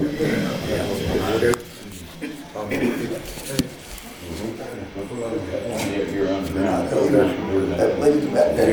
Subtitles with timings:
[0.00, 0.08] You're
[6.28, 6.54] under.
[7.76, 8.68] That leaves that time.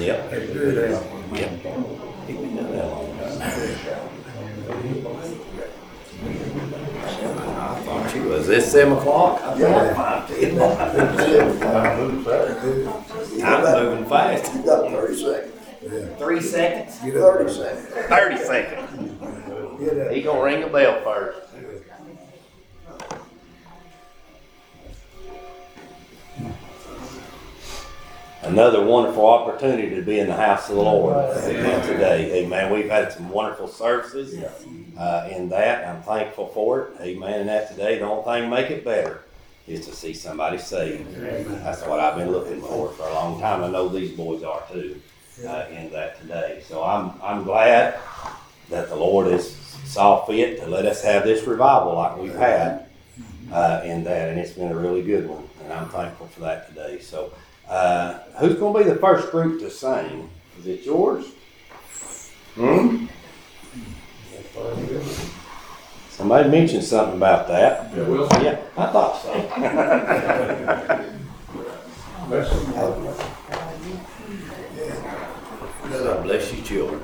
[0.00, 0.32] Yep.
[0.32, 1.50] Yep.
[2.26, 3.36] He been doing that a long time.
[7.56, 9.42] I thought she was, this seven o'clock?
[9.42, 10.58] I thought five ten.
[13.44, 14.54] I'm moving fast.
[14.54, 15.53] You got thirty seconds,
[16.18, 16.98] Three seconds?
[16.98, 17.86] thirty seconds.
[18.08, 20.12] Thirty seconds.
[20.12, 21.40] He gonna ring a bell first.
[28.42, 32.44] Another wonderful opportunity to be in the house of the Lord Amen, today.
[32.44, 32.70] Amen.
[32.70, 34.44] We've had some wonderful services
[34.98, 35.88] uh, in that.
[35.88, 37.00] I'm thankful for it.
[37.00, 37.40] Amen.
[37.40, 39.22] And that today, the only thing make it better
[39.66, 41.14] is to see somebody saved.
[41.16, 43.64] That's what I've been looking for for a long time.
[43.64, 45.00] I know these boys are too
[45.42, 46.62] uh, in that today.
[46.66, 47.98] So I'm I'm glad
[48.70, 52.86] that the Lord has saw fit to let us have this revival like we've had
[53.52, 56.68] uh, in that, and it's been a really good one, and I'm thankful for that
[56.68, 57.00] today.
[57.00, 57.32] So,
[57.68, 60.30] uh, who's going to be the first group to sing?
[60.58, 61.26] Is it yours?
[62.54, 63.06] Hmm.
[66.10, 67.92] Somebody mentioned something about that.
[67.94, 68.28] Yeah, Will.
[68.40, 69.32] Yeah, I thought so.
[76.02, 77.00] God bless you, children.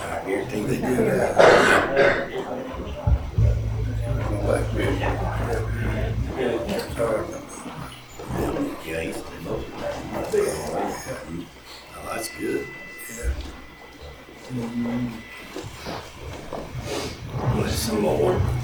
[0.00, 0.92] I guarantee they do.
[4.78, 4.97] Yeah,
[17.54, 18.57] Bless the Lord.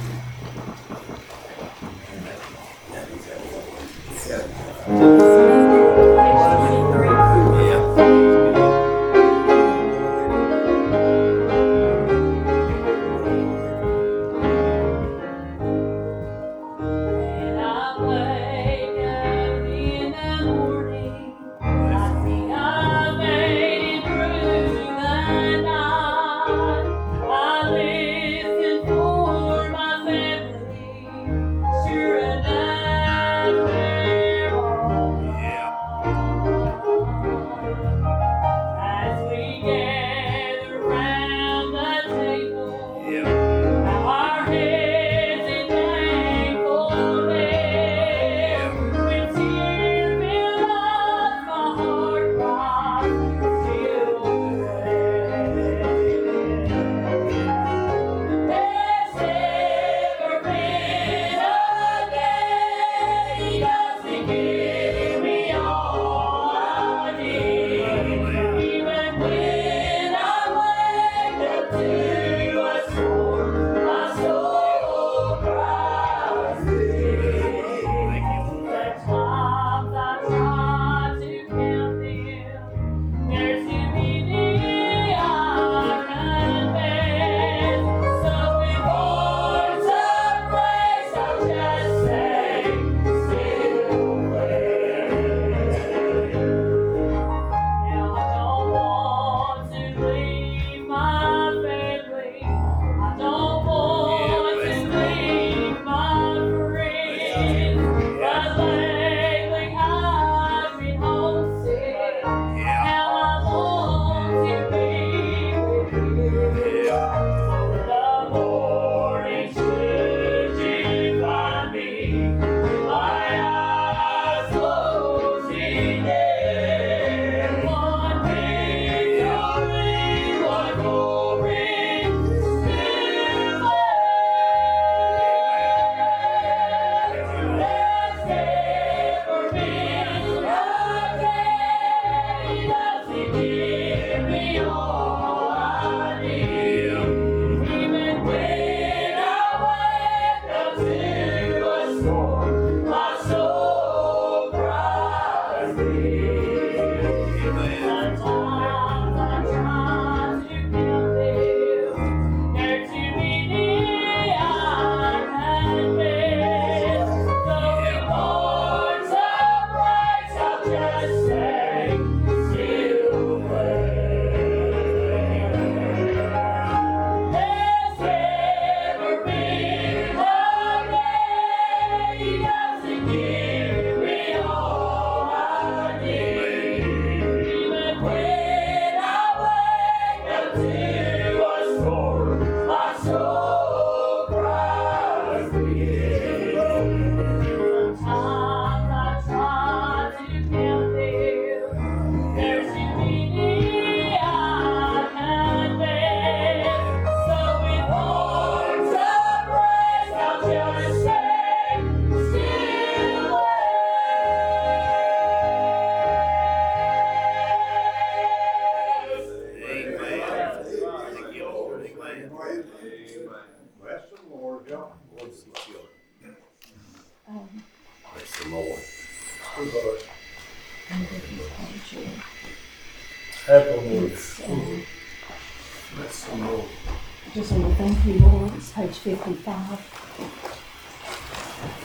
[237.35, 238.53] Just want to thank you, Lord.
[238.57, 239.79] It's page 55.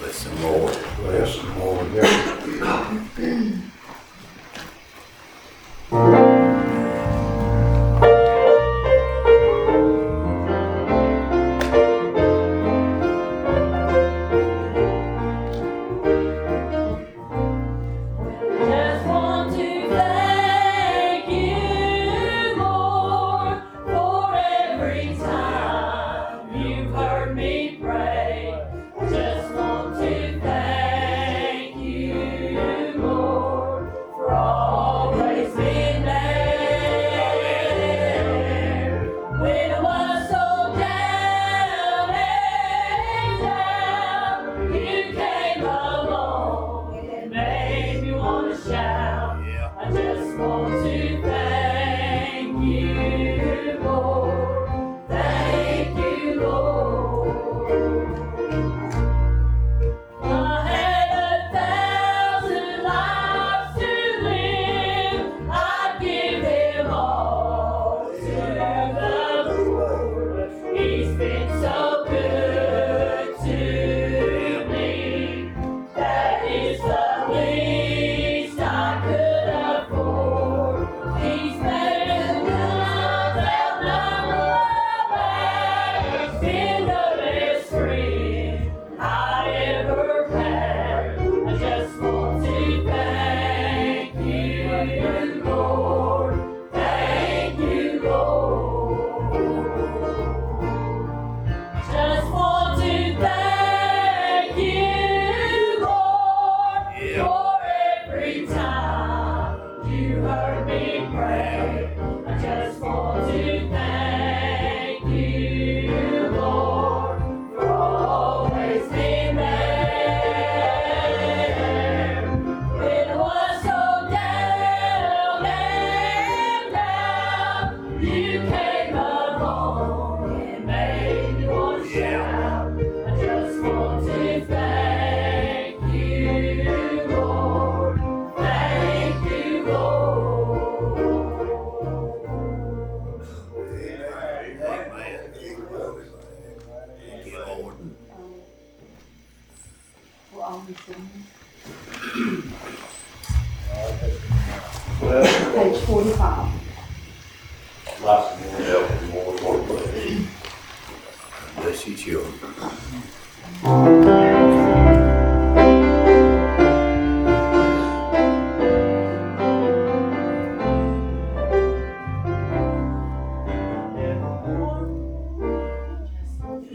[0.01, 0.71] Listen, more.
[1.11, 1.93] Listen, Lord.
[1.93, 3.75] Yeah.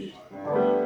[0.05, 0.85] Música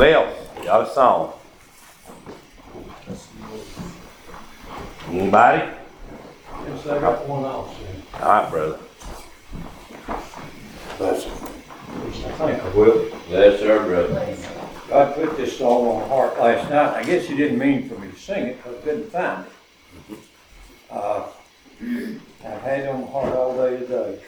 [0.00, 0.34] Who else?
[0.64, 1.32] Got a song?
[5.10, 5.72] Anybody?
[6.66, 7.76] Yes, I got one else.
[8.14, 8.78] All right, brother.
[10.96, 11.32] Bless him.
[11.32, 13.10] think I will.
[13.28, 14.36] Yes, sir, brother.
[14.88, 16.94] God put this song on my heart last night.
[16.94, 19.44] I guess He didn't mean for me to sing it because I couldn't find
[20.08, 20.18] it.
[20.90, 21.26] Uh,
[22.46, 24.18] I've had it on my heart all day today.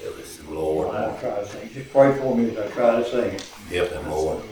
[0.00, 1.62] Yeah, this is I'm gonna try to sing.
[1.62, 1.74] it.
[1.74, 3.42] Just pray for me as I try to sing it.
[3.70, 4.44] Help him, Lord.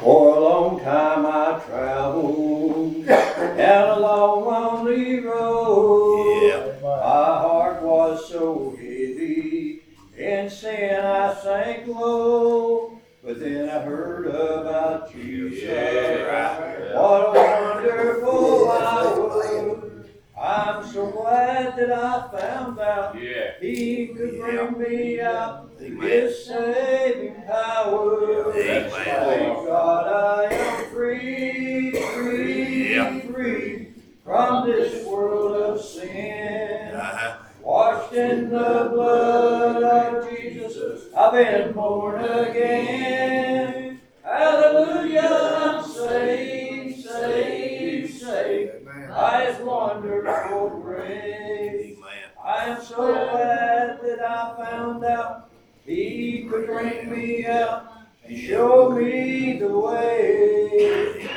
[0.00, 6.42] For a long time I traveled down a long lonely road.
[6.42, 6.72] Yeah.
[6.82, 9.82] My heart was so heavy,
[10.16, 13.00] in sin I sank low.
[13.24, 15.64] But then I heard about Jesus.
[15.64, 16.98] Yeah.
[16.98, 20.04] What a wonderful hour.
[20.38, 23.52] I'm so glad that I found out Yeah.
[23.60, 26.08] He could bring me out Amen.
[26.08, 28.52] His saving power.
[28.52, 28.90] Amen.
[28.90, 33.20] Thank God I am free, free, Yeah.
[33.20, 33.88] free
[34.24, 36.94] from this world of sin.
[36.94, 37.42] Uh-huh.
[37.62, 44.00] Washed in the blood of Jesus, I've been born again.
[44.22, 51.98] Hallelujah, I'm saved, saved, saved by His wonderful grace.
[52.42, 55.50] I am so glad that I found out
[55.86, 57.86] He could bring me out
[58.24, 61.28] and show me the way.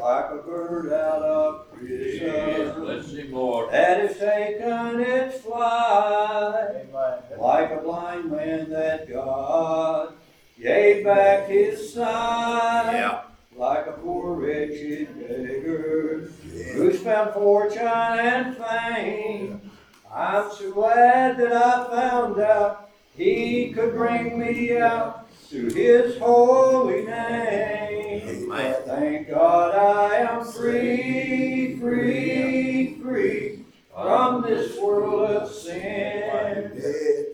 [0.00, 3.72] Like a bird out of prison bless him, Lord.
[3.72, 6.92] that has taken its flight.
[7.38, 10.14] Like a blind man that God
[10.60, 12.92] gave back his sight.
[12.94, 13.22] Yeah.
[13.54, 16.30] Like a poor wretched beggar
[16.74, 19.70] who's found fortune and fame.
[20.12, 22.87] I'm so glad that I found out
[23.18, 28.22] he could bring me out to his holy name.
[28.28, 28.76] Amen.
[28.86, 36.80] Thank God I am free, free, free from this world of sin.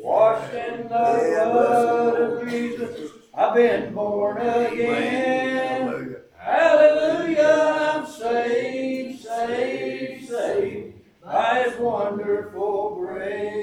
[0.03, 6.17] Washed in the blood of Jesus, I've been born again.
[6.39, 13.54] Hallelujah, I'm saved, saved, saved by His wonderful grace.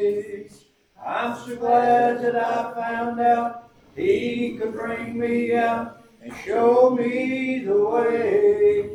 [1.12, 7.60] I'm so glad that I found out He could bring me out and show me
[7.66, 8.90] the way.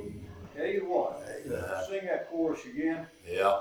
[0.56, 1.22] Tell you what,
[1.86, 3.58] sing that chorus again, Yeah.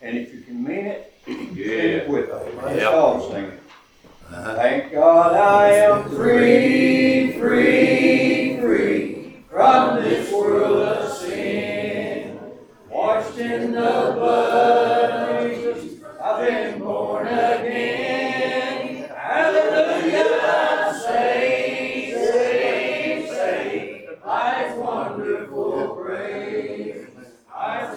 [0.00, 1.66] and if you can mean it, sing Yeah.
[2.00, 2.46] it with us.
[2.64, 2.88] Let's Yeah.
[2.88, 3.60] all sing it.
[4.32, 4.54] Uh-huh.
[4.56, 12.40] Thank God I am free, free, free from this world of sin.
[12.88, 15.43] Washed in the blood
[16.24, 19.10] I've been born again.
[19.14, 22.18] Hallelujah, saved,
[23.28, 26.00] saved by His wonderful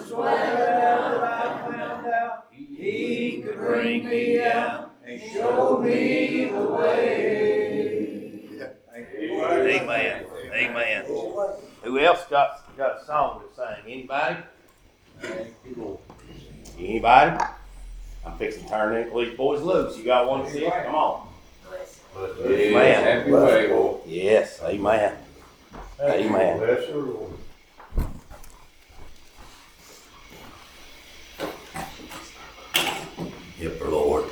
[0.06, 6.64] so glad that I found out He could bring me out and show me the
[6.64, 7.78] way.
[9.32, 10.26] Amen.
[10.52, 11.04] Amen.
[11.82, 13.84] Who else got got a song to sing?
[13.90, 14.36] Anybody?
[16.78, 17.44] Anybody?
[18.28, 19.96] I'm fixing to turn these boys loose.
[19.96, 20.68] You got one to see?
[20.68, 21.28] Come on.
[22.44, 23.04] Yeah, Man.
[23.04, 24.00] happy way, Lord.
[24.06, 24.60] Yes.
[24.62, 25.16] Amen.
[26.00, 26.58] Amen.
[26.58, 27.32] Bless the Lord.
[33.58, 34.24] Yep, Lord.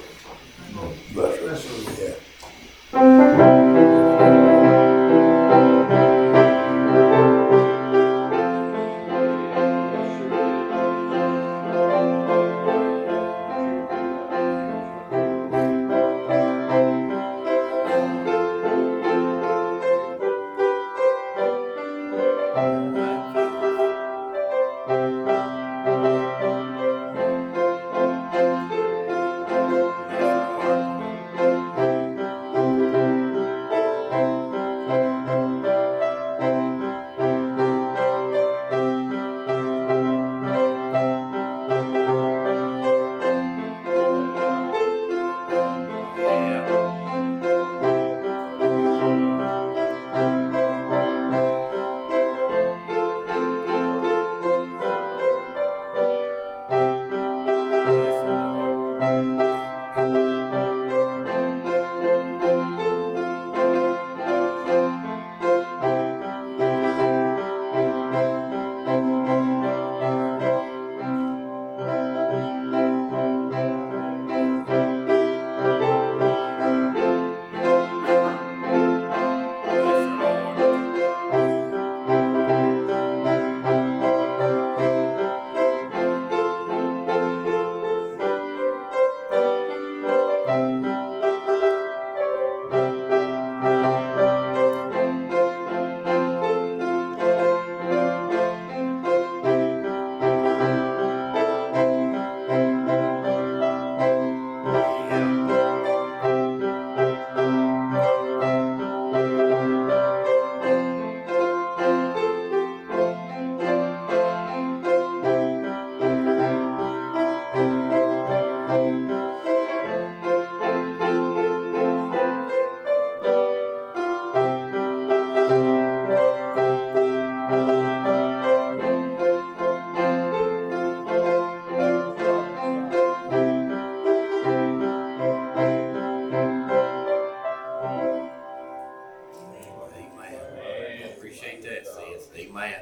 [142.56, 142.74] Amen.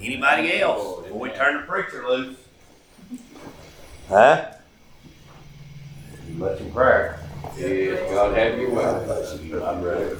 [0.00, 2.36] Anybody else before we turn the preacher loose?
[4.08, 4.52] Huh?
[6.34, 7.20] Much in prayer.
[7.56, 9.62] Yes, God have your way.
[9.64, 10.16] I'm ready.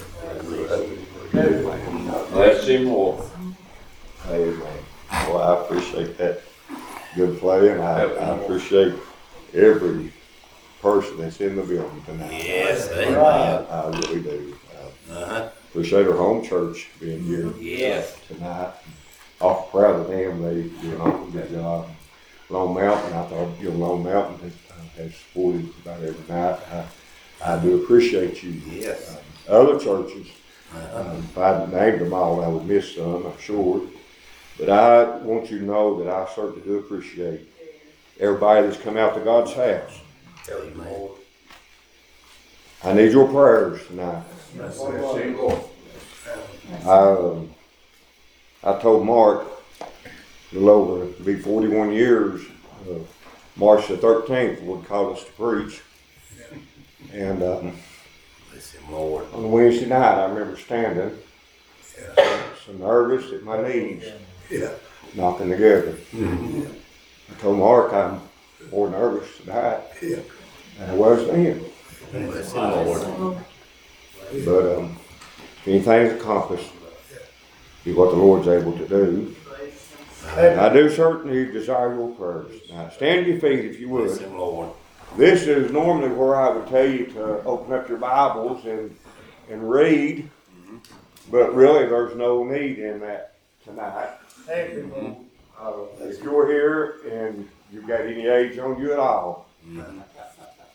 [2.30, 3.28] Bless him more.
[4.28, 4.60] Amen.
[5.10, 6.40] Well, I appreciate that
[7.16, 8.94] good play, and I, I appreciate
[9.54, 10.12] every
[10.80, 12.32] person that's in the building tonight.
[12.32, 13.66] Yes, I, amen.
[13.70, 14.56] I really do.
[14.70, 15.48] Uh, Uh-huh.
[15.78, 18.16] Appreciate our home church being here Yes.
[18.26, 18.72] tonight.
[19.40, 20.42] Awful proud of them.
[20.42, 21.86] They do an awful good job.
[22.50, 26.58] Long Mountain, I thought, you know, Long Mountain has, uh, has supported about every night.
[26.72, 26.84] I,
[27.54, 28.60] I do appreciate you.
[28.68, 29.16] Yes.
[29.48, 30.26] Uh, Other churches,
[30.74, 30.98] Uh-huh.
[31.12, 33.80] um, If I named them all, I would miss some, I'm sure.
[34.58, 37.42] But I want you to know that I certainly do appreciate
[38.18, 40.00] everybody that's come out to God's house.
[40.50, 41.08] Amen.
[42.82, 44.24] I need your prayers tonight.
[44.56, 45.67] Bless him more.
[46.84, 47.50] I, um,
[48.64, 49.46] I told Mark
[49.80, 52.42] a little over, it'll be forty-one years,
[52.88, 52.94] uh,
[53.56, 55.80] March the thirteenth would call us to preach.
[57.12, 57.72] And, um,
[58.50, 59.26] Bless him, Lord.
[59.32, 61.16] on Wednesday night, I remember standing,
[62.66, 64.04] so nervous at my knees,
[65.14, 65.96] knocking together.
[66.14, 68.20] I told Mark I'm
[68.70, 70.22] more nervous tonight than
[70.90, 71.64] I was then.
[72.12, 73.38] Bless him, Lord.
[74.44, 74.97] But um,
[75.68, 76.70] anything's accomplished,
[77.84, 79.34] Is what the Lord's able to do.
[80.36, 82.60] And I do certainly desire your prayers.
[82.70, 84.20] Now, stand to your feet if you Bless would.
[84.20, 84.70] him, Lord.
[85.16, 88.94] This is normally where I would tell you to open up your Bibles and,
[89.50, 90.28] and read,
[91.30, 94.10] but really there's no need in that tonight.
[95.60, 99.48] Uh, if you're here and you've got any age on you at all,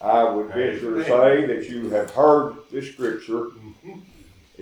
[0.02, 3.48] I would venture to say that you have heard this scripture.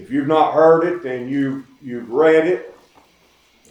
[0.02, 2.76] If you've not heard it, then you, you've read it,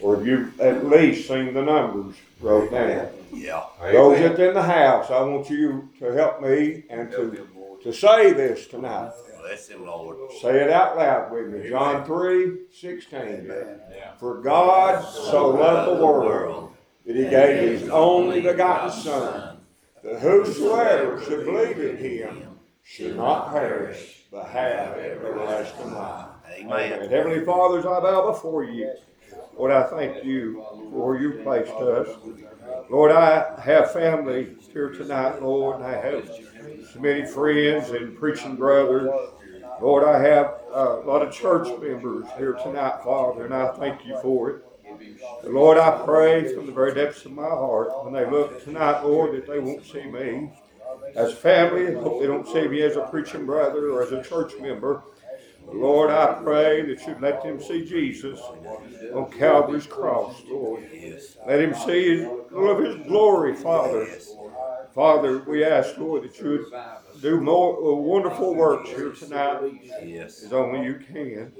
[0.01, 3.09] or you've at least seen the numbers wrote down.
[3.33, 3.65] Yeah.
[3.91, 7.47] Those that's in the house, I want you to help me and to,
[7.83, 9.11] to say this tonight.
[9.41, 10.31] Bless him, Lord.
[10.41, 11.69] Say it out loud with me.
[11.69, 13.51] John three sixteen.
[14.17, 16.71] For God so loved the world
[17.05, 19.57] that he gave his only begotten Son,
[20.01, 26.27] that whosoever should believe in him should not perish, but have everlasting life.
[26.49, 27.01] Amen.
[27.01, 28.93] And Heavenly Father, as I bow before you,
[29.57, 32.07] Lord, I thank you for you placed us.
[32.89, 36.29] Lord, I have family here tonight, Lord, and I have
[36.93, 39.09] so many friends and preaching brothers.
[39.81, 44.17] Lord, I have a lot of church members here tonight, Father, and I thank you
[44.21, 44.65] for it.
[45.43, 49.33] Lord, I pray from the very depths of my heart when they look tonight, Lord,
[49.35, 50.51] that they won't see me
[51.15, 51.93] as family.
[51.93, 55.03] Hope they don't see me as a preaching brother or as a church member.
[55.67, 58.39] Lord, I pray that you'd let them see Jesus
[59.13, 60.83] on Calvary's cross, Lord.
[61.47, 64.07] Let him see all of his glory, Father.
[64.93, 69.61] Father, we ask, Lord, that you would do more uh, wonderful works here tonight
[70.01, 71.53] as only you can.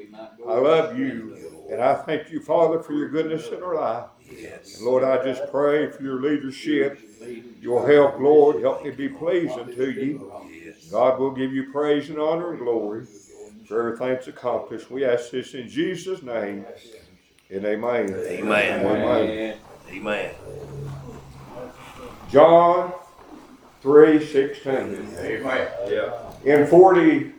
[0.45, 1.37] I love you,
[1.71, 4.09] and I thank you, Father, for your goodness in our life.
[4.75, 6.99] And Lord, I just pray for your leadership,
[7.59, 8.61] your help, Lord.
[8.61, 10.31] Help me be pleasing to you.
[10.91, 13.05] God will give you praise and honor and glory
[13.65, 14.91] for everything that's accomplished.
[14.91, 16.65] We ask this in Jesus' name.
[17.49, 18.13] And amen.
[18.13, 18.85] Amen.
[18.85, 19.57] Amen.
[19.89, 20.35] Amen.
[22.29, 22.93] John
[23.81, 25.05] three sixteen.
[25.19, 25.67] Amen.
[25.87, 26.31] Yeah.
[26.45, 27.33] In forty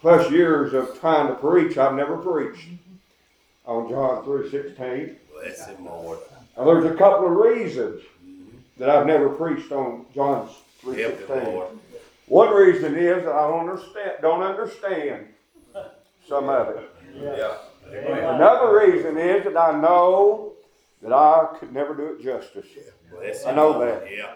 [0.00, 2.68] plus years of trying to preach, I've never preached
[3.64, 5.16] on John three sixteen.
[5.32, 6.18] Bless him, Lord.
[6.56, 8.02] Now there's a couple of reasons
[8.78, 10.48] that I've never preached on John
[10.80, 11.54] three Help him, sixteen.
[11.54, 11.68] Lord.
[12.26, 15.26] One reason is that I don't understand don't understand
[16.28, 16.90] some of it.
[17.14, 17.56] Yeah.
[18.34, 20.52] Another reason is that I know
[21.02, 22.66] that I could never do it justice.
[23.10, 23.88] Bless I him, know Lord.
[23.88, 24.10] that.
[24.10, 24.34] Yeah.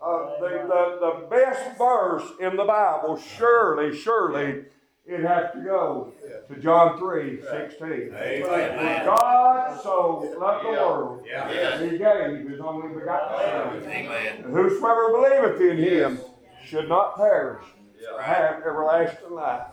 [0.00, 4.64] uh, the, the, the best verse in the Bible, surely, surely
[5.04, 6.12] it has to go
[6.48, 7.88] to John 3 16.
[8.14, 9.04] Amen.
[9.04, 11.78] God so loved the world, Yeah.
[11.84, 14.52] he gave his only begotten Son.
[14.52, 16.18] Whosoever believeth in him
[16.64, 17.64] should not perish,
[18.12, 19.66] but have everlasting life.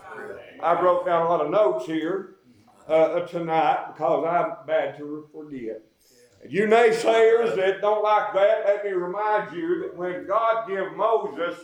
[0.62, 2.36] I wrote down a lot of notes here
[2.88, 5.84] uh, tonight because I'm bad to forget.
[6.50, 11.58] You naysayers that don't like that, let me remind you that when God gave Moses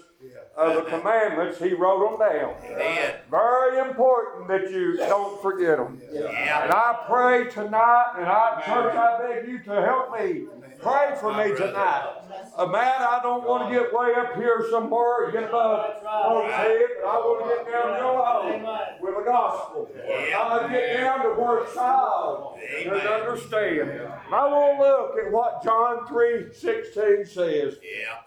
[0.55, 2.55] uh, the commandments, he wrote them down.
[2.63, 3.15] Amen.
[3.29, 6.01] Very important that you don't forget them.
[6.11, 6.63] Yeah.
[6.63, 10.45] And I pray tonight, and I, church, I beg you to help me.
[10.79, 12.19] Pray for me tonight.
[12.57, 16.87] Uh, Matt, I don't want to get way up here somewhere, get above folks' head,
[17.01, 19.89] but I want to get down your level with the gospel.
[19.95, 23.89] I want to get down to where a child can understand.
[23.91, 27.77] And I want to look at what John 3 16 says.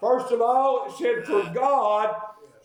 [0.01, 2.15] First of all, it said, For God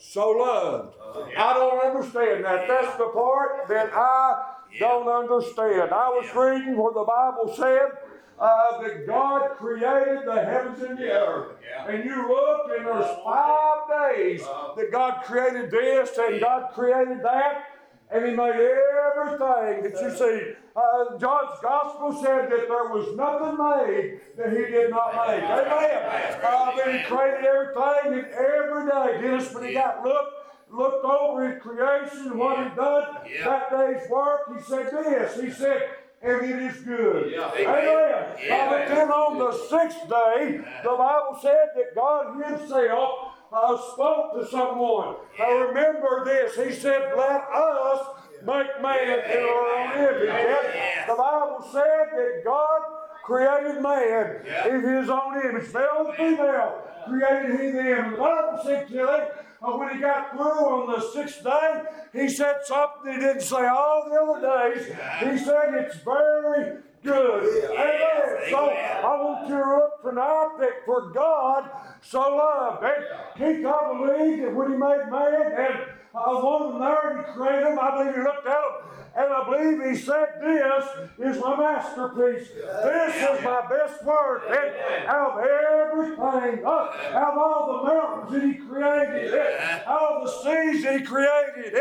[0.02, 0.96] so loved.
[1.36, 2.66] I don't understand that.
[2.66, 5.92] That's the part that I don't understand.
[5.92, 7.90] I was reading where the Bible said
[8.38, 11.56] uh, that God created the heavens and the earth.
[11.88, 13.78] And you look, and there's five
[14.10, 17.66] days that God created this and God created that.
[18.12, 20.52] And he made everything that you see.
[20.76, 25.42] Uh, John's gospel said that there was nothing made that he did not make.
[25.42, 26.40] Amen.
[26.42, 29.20] Uh, that he created everything and every day.
[29.22, 30.34] Dennis, when he got looked,
[30.70, 33.44] looked over his creation and what he done, Yeah.
[33.44, 35.40] that day's work, he said this.
[35.40, 35.88] He said,
[36.22, 37.32] and it is good.
[37.32, 37.50] Yeah.
[37.56, 38.36] Amen.
[38.46, 38.54] Yeah.
[38.56, 44.34] Uh, But then on the sixth day, the Bible said that God Himself uh, spoke
[44.34, 45.16] to someone.
[45.38, 46.56] Now remember this.
[46.56, 48.06] He said, Let us
[48.44, 50.28] make man in our own image.
[50.28, 51.06] Yeah.
[51.06, 52.80] The Bible said that God
[53.24, 54.36] created man
[54.68, 55.72] in his own image.
[55.72, 58.12] Male and female created he them.
[58.12, 59.20] The Bible said, Tilly,
[59.62, 63.66] uh, when he got through on the sixth day, he said something he didn't say
[63.66, 64.86] all the other days.
[64.86, 67.70] He said, It's very good.
[67.70, 68.50] Amen.
[68.50, 72.84] So I want you to look tonight that for God so loved.
[72.84, 73.04] And
[73.36, 75.74] he can't believe that when he made man and
[76.14, 79.44] uh, a woman there and created them, I believe he looked at them and I
[79.44, 82.48] believe he said, This is my masterpiece.
[82.48, 84.44] This is my best work.
[84.48, 90.12] And out of everything, uh, out of all the mountains that he created, uh, out
[90.12, 91.74] of the seas that he created,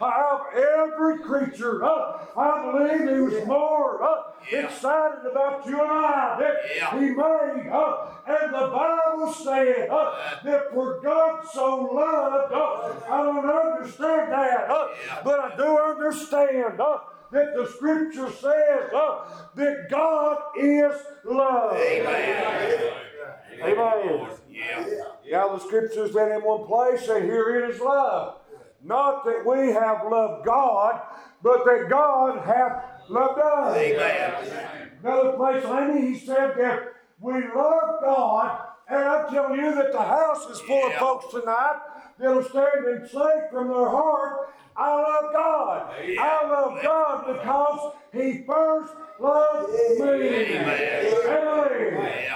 [0.00, 3.90] uh, out of every creature, I believe he was more
[4.50, 7.70] excited about you and I that he made.
[8.26, 9.88] And the Bible said
[10.44, 14.68] that for God so loved, I don't understand that,
[15.24, 16.98] but I do understand uh,
[17.32, 21.76] that the scripture says uh, that God is love.
[21.76, 22.92] Amen.
[23.62, 24.26] Amen.
[24.50, 24.84] Yeah.
[25.30, 28.36] Now the scriptures then in one place say, Herein it is love.
[28.82, 31.02] Not that we have loved God,
[31.42, 33.76] but that God hath loved us.
[33.76, 34.90] Amen.
[35.02, 40.02] Another place, Amy, he said that we love God, and I'm telling you that the
[40.02, 41.80] house is full of folks tonight
[42.18, 45.90] that'll stand and say from their heart, I love God.
[46.18, 49.78] I love God because He first loved me.
[50.00, 50.64] Amen.
[51.26, 52.30] Amen.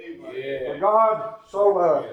[0.00, 0.80] Amen.
[0.80, 2.08] God so loved.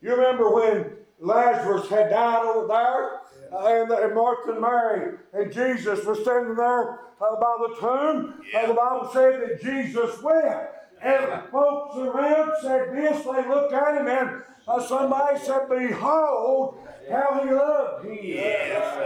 [0.00, 3.20] You remember when Lazarus had died over there?
[3.52, 8.40] Uh, and, and Martha and Mary and Jesus were standing there uh, by the tomb.
[8.54, 10.78] Uh, the Bible said that Jesus wept.
[11.02, 16.78] And folks around said this, they looked at him and uh, somebody said, Behold
[17.10, 18.18] how he loved him.
[18.22, 18.96] Yes.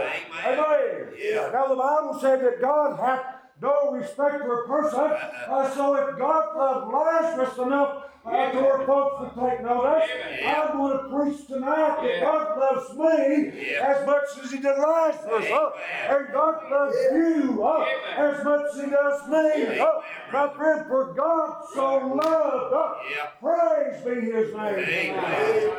[0.45, 0.59] Amen.
[0.59, 1.13] Amen.
[1.19, 1.49] Yeah.
[1.51, 4.99] Now the Bible said that God hath no respect for a person.
[4.99, 10.09] Uh, so if God loved Lazarus enough uh, to where folks would take notice,
[10.45, 15.45] I'm going to preach tonight that God loves me as much as He did Lazarus.
[15.51, 15.69] Uh,
[16.09, 17.85] and God loves you uh,
[18.17, 19.79] as much as He does me.
[19.79, 19.85] Uh,
[20.33, 23.27] my friend, for God so loved, uh, Yeah.
[23.39, 24.59] praise be His name.
[24.59, 25.73] Amen.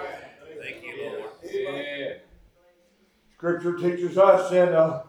[0.61, 2.21] Thank you, Lord.
[3.37, 5.03] Scripture teaches us that, uh,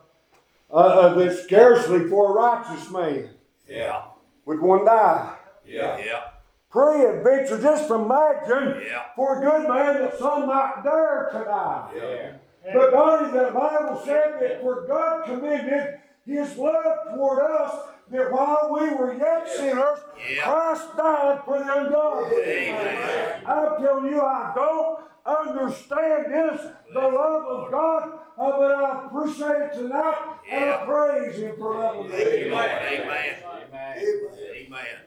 [0.72, 3.30] uh, uh, that scarcely for a righteous man
[3.68, 4.04] Yeah.
[4.46, 5.36] would one die.
[5.66, 5.98] Yeah.
[5.98, 6.29] Yeah.
[6.70, 9.02] Pray and venture, just imagine Yeah.
[9.16, 11.90] for a good man that some might dare to die.
[11.96, 12.32] Yeah.
[12.74, 17.76] But Donnie, the Bible said that for God commended his love toward us,
[18.12, 20.00] that while we were yet sinners,
[20.32, 20.44] Yeah.
[20.44, 22.44] Christ died for the ungodly.
[22.44, 23.42] Amen.
[23.48, 26.62] I'm telling you, I don't understand this,
[26.94, 30.18] the love of God, uh, but I appreciate it tonight,
[30.52, 32.52] and I praise Him for loving Thank you, me.
[32.52, 32.66] Lord.
[32.70, 33.36] Amen.
[33.74, 35.00] Amen.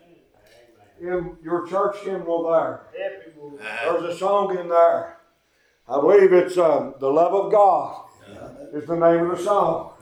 [1.03, 2.83] In your church hymnal there,
[3.59, 5.17] there's a song in there.
[5.89, 8.05] I believe it's um, the love of God.
[8.73, 9.95] is the name of the song.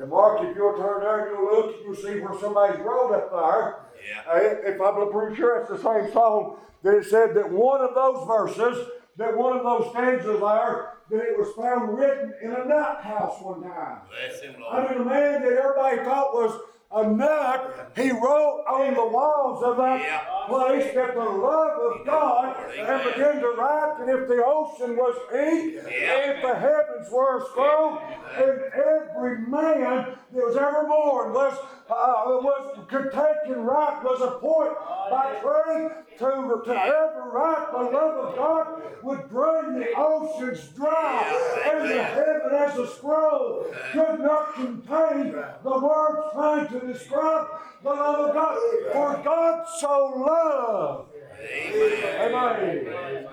[0.00, 3.30] And Mark, if you'll turn there and you'll look, you'll see where somebody's wrote up
[3.30, 3.76] there.
[4.08, 4.70] Yeah.
[4.72, 8.26] If I'm pretty sure it's the same song, that it said that one of those
[8.26, 13.02] verses, that one of those stanzas there, that it was found written in a nut
[13.02, 13.98] house one time.
[14.08, 16.58] Bless him, I mean, a man that everybody thought was
[16.90, 20.20] a nut, he wrote on the walls of that Yeah.
[20.46, 25.14] place that the love of God and began to write that if the ocean was
[25.34, 26.30] ink, Yeah.
[26.30, 27.98] if the heavens were a scroll,
[28.36, 31.58] and every man that was ever born was
[31.90, 34.72] uh, was could take and write was a point
[35.10, 41.24] by trade to, to ever write the love of God would bring the oceans dry
[41.70, 47.46] and the heaven as a scroll could not contain the words trying to describe
[47.82, 48.58] the love of God.
[48.92, 51.10] For God so loved.
[51.40, 52.34] Amen.
[52.34, 53.28] Amen.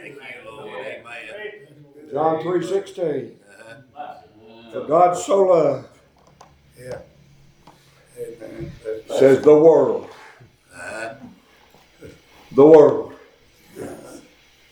[0.00, 0.86] Thank you, Lord.
[0.86, 2.10] Amen.
[2.12, 3.38] John three sixteen.
[4.72, 5.88] For God so loved.
[9.18, 10.08] Says the world.
[12.52, 13.12] The world.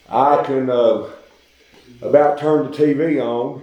[0.09, 1.09] I can uh,
[2.03, 3.63] about turn the TV on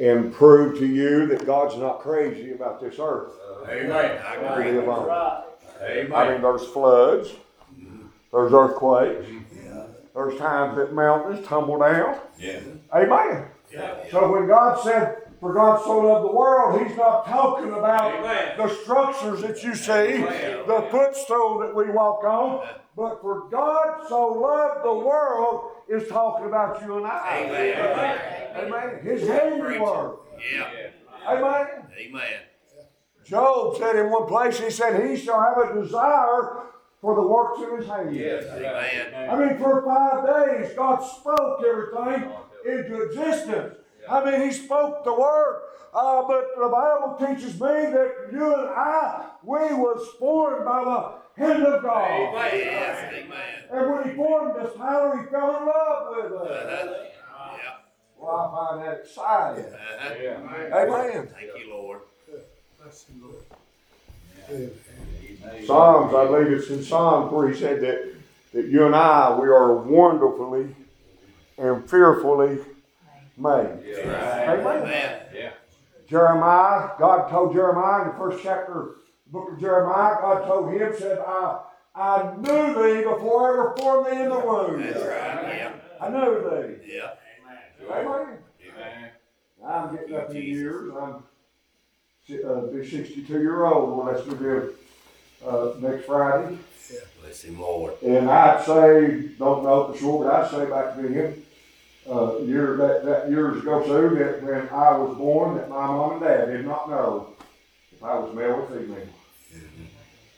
[0.00, 3.32] and prove to you that God's not crazy about this earth.
[3.68, 4.20] Amen.
[4.24, 4.78] I agree.
[4.86, 5.42] on.
[6.12, 7.30] I mean, there's floods,
[8.32, 9.26] there's earthquakes,
[10.14, 12.18] there's times that mountains tumble down.
[12.38, 12.60] Yeah.
[12.94, 13.46] Amen.
[14.10, 18.56] So when God said, for God so loved the world, He's not talking about Amen.
[18.56, 24.26] the structures that you see, the footstool that we walk on, but for God so
[24.28, 27.44] loved the world is talking about you and I.
[27.46, 28.66] Amen.
[28.66, 29.00] Amen.
[29.04, 30.20] His handiwork.
[30.52, 30.90] Yeah.
[31.26, 31.66] Amen.
[31.96, 32.40] Amen.
[33.24, 36.62] Job said in one place, he said, He shall have a desire
[37.00, 38.16] for the works of his hands.
[38.16, 39.30] Yes, Amen.
[39.30, 42.32] I mean, for five days, God spoke everything
[42.66, 43.76] into existence.
[44.10, 45.62] I mean, He spoke the word.
[45.94, 51.42] Uh, but the Bible teaches me that you and I, we was formed by the
[51.42, 52.08] hand of God.
[52.52, 53.14] Yes.
[53.14, 53.30] Amen.
[53.72, 56.50] And when He formed us, Tyler, He fell in love with us.
[56.50, 57.56] Uh-huh.
[57.56, 57.76] Yeah.
[58.18, 59.72] Well, I find that exciting.
[59.72, 60.76] Uh-huh.
[60.76, 61.28] Amen.
[61.34, 62.00] Thank you, Lord.
[62.82, 63.44] Bless you, Lord.
[65.66, 68.14] Psalms, I believe it's in Psalms where he said that,
[68.54, 70.74] that you and I, we are wonderfully
[71.58, 72.58] and fearfully
[73.38, 73.96] made.
[73.98, 74.60] Amen.
[74.60, 75.52] Amen.
[76.08, 78.96] Jeremiah, God told Jeremiah in the first chapter,
[79.26, 81.60] book of Jeremiah, God told him, said, I,
[81.94, 84.82] I knew thee before I ever formed thee in the womb.
[84.82, 85.56] That's right.
[85.56, 85.72] Yeah.
[86.00, 86.94] I knew thee.
[86.94, 87.10] Yeah.
[87.90, 88.38] Amen.
[88.66, 89.10] amen.
[89.66, 90.92] I'm getting up in years.
[90.98, 91.24] I'm
[92.30, 94.06] uh, be 62 year old.
[94.06, 96.58] That's going to be uh, next Friday.
[96.92, 97.94] Yeah, Bless him, Lord.
[98.02, 101.42] And I'd say, don't know for sure, but I'd say back then,
[102.10, 106.12] uh, year, that, that years ago, too, that when I was born, that my mom
[106.12, 107.34] and dad did not know
[107.92, 109.06] if I was male or female.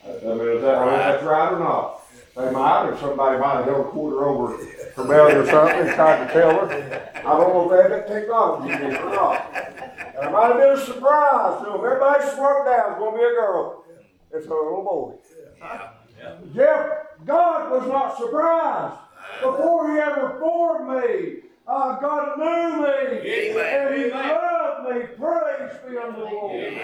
[0.05, 2.01] I, I mean, is that, if that's right or not?
[2.37, 5.95] They might, or somebody might have held a quarter over her belly or something and
[5.95, 7.13] tried to tell her.
[7.17, 9.55] I don't know if they had that technology then or not.
[9.55, 11.85] And it might have been a surprise to them.
[11.85, 13.85] Everybody smart down, it's gonna be a girl.
[14.33, 15.15] It's a little boy.
[15.59, 16.37] Yeah.
[16.55, 16.89] Jeff,
[17.27, 18.99] God was not surprised
[19.43, 21.50] before He ever formed me.
[21.67, 25.03] Uh, God knew me and He loved me.
[25.17, 26.75] Praise be unto the Lord.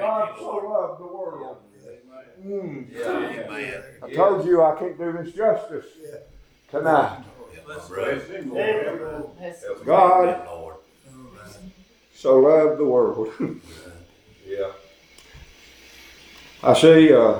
[0.00, 1.56] God so loved the world.
[2.44, 2.96] Mm.
[2.96, 3.82] Amen.
[4.02, 5.86] I told you I can't do this justice
[6.70, 7.24] tonight.
[9.84, 10.48] God
[12.14, 13.32] so loved the world.
[14.44, 14.72] Yeah.
[16.62, 17.38] I see uh,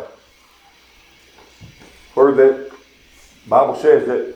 [2.15, 2.73] where the
[3.47, 4.35] Bible says that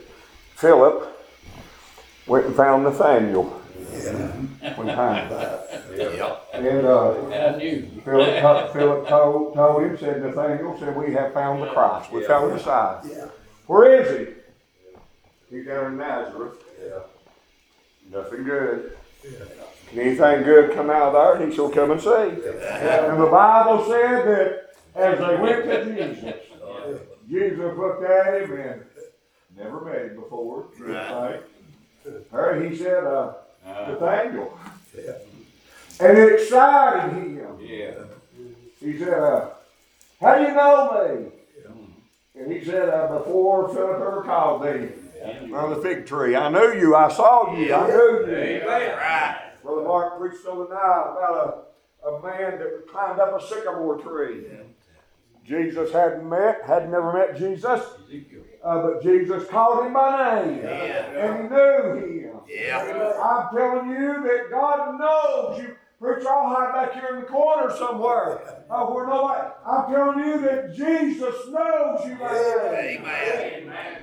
[0.56, 1.15] Philip
[2.26, 3.44] went and found Nathaniel
[4.74, 5.30] one time.
[5.96, 6.36] Yeah.
[6.52, 7.82] And uh, I knew.
[8.04, 12.12] Philip, to- Philip told, told him, said Nathaniel, said, we have found the Christ.
[12.12, 13.28] We found the Messiah.
[13.66, 15.56] Where is he?
[15.56, 16.54] He's down in Nazareth.
[16.84, 16.98] Yeah.
[18.10, 18.96] Nothing good.
[19.90, 21.48] Can anything good come out of there?
[21.48, 22.08] He shall come and see.
[22.08, 26.34] And the Bible said that as they went to Jesus,
[27.28, 28.82] Jesus looked at him and
[29.56, 30.66] never met him before.
[30.78, 31.40] Right.
[32.32, 33.34] Or he said, uh,
[33.64, 34.58] Nathaniel.
[36.00, 37.58] And it excited him.
[37.60, 37.94] Yeah.
[38.80, 39.48] He said, uh,
[40.20, 41.30] How do you know me?
[42.38, 44.88] And he said, uh, Before Philip ever called thee
[45.54, 46.36] on the fig tree.
[46.36, 46.94] I knew you.
[46.94, 47.74] I saw you.
[47.74, 48.66] I knew you.
[48.66, 49.52] Right.
[49.62, 51.68] Brother Mark preached on the night about
[52.04, 54.44] a, a man that climbed up a sycamore tree.
[55.44, 57.80] Jesus hadn't met, had never met Jesus.
[58.66, 60.58] Uh, but Jesus called him by name.
[60.58, 61.24] Yeah.
[61.24, 62.40] And he knew him.
[62.48, 62.78] Yeah.
[63.22, 65.76] I'm telling you that God knows you.
[66.00, 68.64] Preacher, I'll hide back here in the corner somewhere.
[68.68, 69.48] Uh, where nobody.
[69.64, 73.02] I'm telling you that Jesus knows you by name.
[73.02, 73.62] Amen.
[73.64, 74.02] Amen.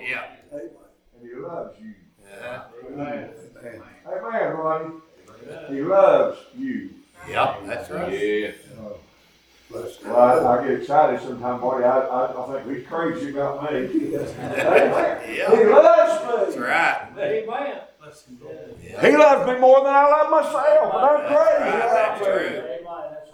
[0.00, 0.26] Yeah.
[0.52, 0.70] And
[1.20, 1.94] he loves you.
[2.24, 2.64] Uh-huh.
[4.06, 4.94] Amen, Ronnie.
[5.68, 6.90] He loves you.
[7.28, 8.54] Yep, that's right.
[9.74, 11.84] Well, I, I get excited sometimes, buddy.
[11.84, 13.78] I, I, I think he's crazy about me.
[13.78, 15.20] Amen.
[15.26, 15.50] He Yeah.
[15.50, 16.62] loves That's me.
[16.62, 17.08] right.
[17.18, 17.80] Amen.
[19.00, 20.94] He loves me more than I love myself.
[20.94, 21.84] And I'm That's crazy right.
[21.84, 22.26] about That's me.
[22.26, 22.70] true.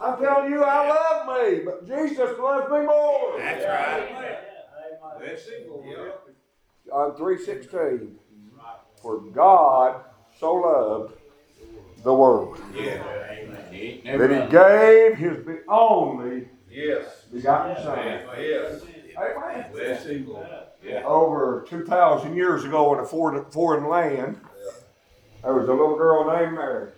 [0.00, 3.38] I'm telling you, I love me, but Jesus loves me more.
[3.38, 4.38] That's right.
[6.86, 8.16] John three sixteen.
[9.02, 10.04] For God
[10.38, 11.14] so loved
[12.02, 14.02] the world that He
[14.50, 17.24] gave His be- only Yes.
[17.32, 17.98] begotten Son.
[18.38, 18.82] Yes.
[19.18, 19.66] Amen.
[19.72, 20.06] Bless
[21.04, 24.40] Over two thousand years ago in a foreign, foreign land,
[25.42, 26.88] there was a little girl named Mary,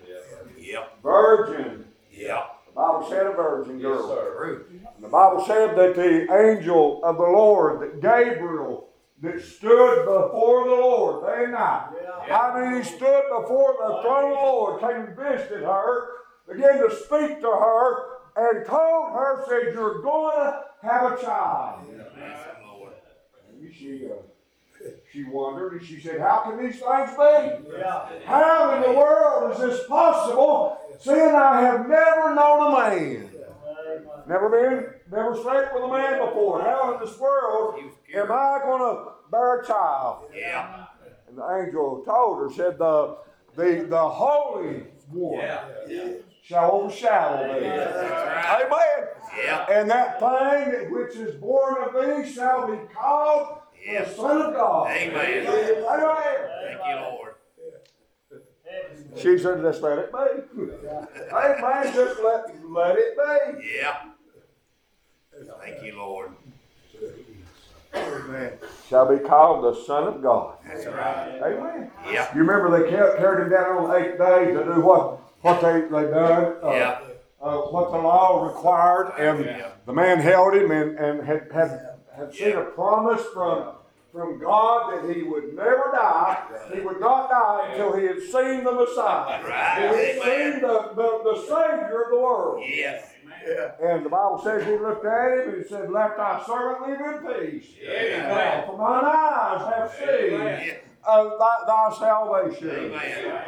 [0.59, 1.03] Yep.
[1.03, 1.85] virgin.
[2.13, 2.45] Yep.
[2.67, 4.09] The Bible said a virgin Yes, girl.
[4.09, 4.63] sir.
[5.01, 8.89] The Bible said that the angel of the Lord, that Gabriel,
[9.23, 11.91] that stood before the Lord that night,
[12.31, 16.09] I mean, he stood before the throne of the Lord, came and visited her,
[16.53, 18.05] began to speak to her,
[18.37, 21.87] and told her, said, You're going to have a child.
[21.87, 22.55] Bless him,
[23.63, 27.81] And she, uh, she wondered, and she said, How can these things be?
[28.25, 33.29] How in the world is this possible, seeing I have never known a man?
[34.27, 36.63] Never been, never slept with a man before.
[36.63, 38.31] How in this world He was am.
[38.31, 40.27] I going to bear a child?
[40.37, 40.85] Yeah.
[41.29, 43.17] And the angel told her, said, The,
[43.57, 45.65] the, the Holy One Yeah.
[46.45, 47.67] shall overshadow thee.
[47.67, 48.63] Right.
[48.67, 49.09] Amen.
[49.45, 49.67] Yeah.
[49.71, 54.91] And that thing which is born of thee shall be called the Son of God.
[54.91, 55.47] Amen.
[55.47, 55.47] Amen.
[55.47, 57.35] Thank you, Lord.
[59.17, 60.19] She said, just let it be.
[61.33, 61.93] Amen.
[61.95, 63.77] Just let, let it be.
[63.77, 64.05] Yeah.
[65.61, 66.31] Thank you, Lord.
[68.89, 70.57] Shall be called the Son of God.
[70.67, 71.41] That's right.
[71.43, 71.91] Amen.
[72.11, 72.33] Yeah.
[72.35, 75.81] You remember they kept, carried him down on eight days to do what, what they,
[75.83, 76.57] they done?
[76.63, 77.01] Uh, Yeah.
[77.41, 79.13] Uh, what the law required.
[79.19, 79.69] And Yeah.
[79.87, 83.73] the man held him and, and had, had, had seen a promise from,
[84.13, 86.39] from God that he would never die.
[86.73, 89.43] He would not die until he had seen the Messiah.
[89.43, 89.77] Right.
[89.79, 90.53] He had Amen.
[90.53, 92.63] seen the, the, the Savior of the world.
[92.69, 93.09] Yes.
[93.83, 97.01] And the Bible says he looked at him and he said, Let thy servant live
[97.01, 97.67] in peace.
[97.83, 98.65] Amen.
[98.67, 100.75] For mine eyes have seen Yeah.
[101.07, 102.71] uh, thy, thy salvation.
[102.71, 103.45] Amen.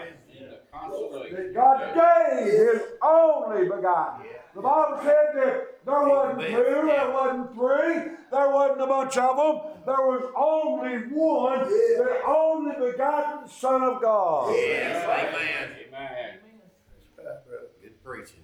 [1.33, 4.27] That God gave his only begotten.
[4.55, 9.37] The Bible said that there wasn't two, there wasn't three, there wasn't a bunch of
[9.37, 9.73] them.
[9.87, 14.53] There was only one, the only begotten Son of God.
[14.55, 15.29] Yes.
[15.89, 16.39] Amen.
[17.81, 18.44] Good preaching.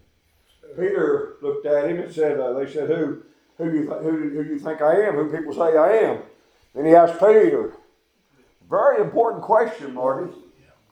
[0.77, 3.23] Peter looked at him and said, uh, "They said, who,
[3.59, 5.14] who you, th- who, who you think I am?
[5.14, 6.23] Who people say I am?"
[6.75, 7.75] Then he asked Peter,
[8.68, 10.33] very important question, Marty.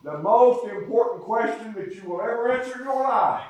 [0.02, 3.42] The most important question that you will ever answer in your life.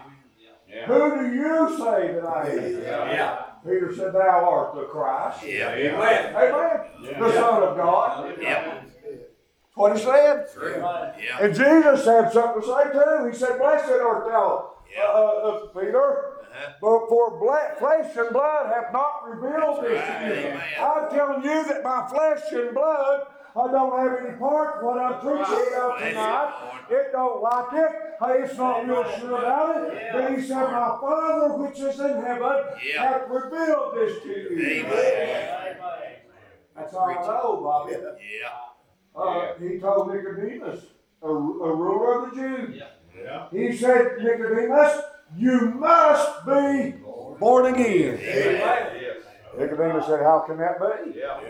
[0.86, 2.82] Who do you say that I am?
[2.82, 3.42] Yeah.
[3.64, 5.70] Peter said, "Thou art the Christ." Yeah.
[5.72, 6.32] Amen.
[7.18, 8.34] The Son of God.
[8.40, 8.64] Yep.
[8.82, 10.46] That's what he said.
[10.52, 10.76] True.
[10.76, 11.38] Yeah.
[11.40, 13.28] And Jesus had something to say too.
[13.30, 15.04] He said, "Blessed art thou, Yeah.
[15.04, 16.72] uh, uh, Peter." Uh-huh.
[16.80, 20.48] But for ble- flesh and blood have not revealed this to you.
[20.48, 20.62] amen.
[20.80, 24.98] I'm telling you that my flesh and blood, I don't have any part in what
[24.98, 26.80] I'm preaching about Bless tonight.
[26.90, 27.92] It don't like it.
[28.20, 30.08] Hey, it's not real sure about it.
[30.12, 33.02] But he said, My Father which is in heaven Yeah.
[33.02, 34.84] hath revealed this to you.
[34.86, 35.76] Amen.
[36.76, 37.92] That's all I know, Bobby.
[37.92, 39.20] Yeah.
[39.20, 40.80] Uh, he told Nicodemus,
[41.22, 41.30] a, a
[41.76, 42.76] ruler of the Jews.
[42.78, 42.84] Yeah.
[43.52, 45.02] He said, Nicodemus,
[45.36, 46.94] you must be
[47.38, 48.18] born again.
[48.18, 48.98] Amen.
[49.58, 51.18] Nicodemus said, How can that be?
[51.18, 51.40] Yeah.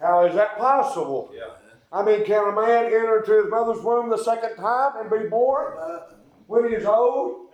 [0.00, 1.30] How is that possible?
[1.34, 1.54] Yeah.
[1.92, 5.28] I mean, can a man enter into his mother's womb the second time and be
[5.28, 5.74] born
[6.46, 7.46] when he is old?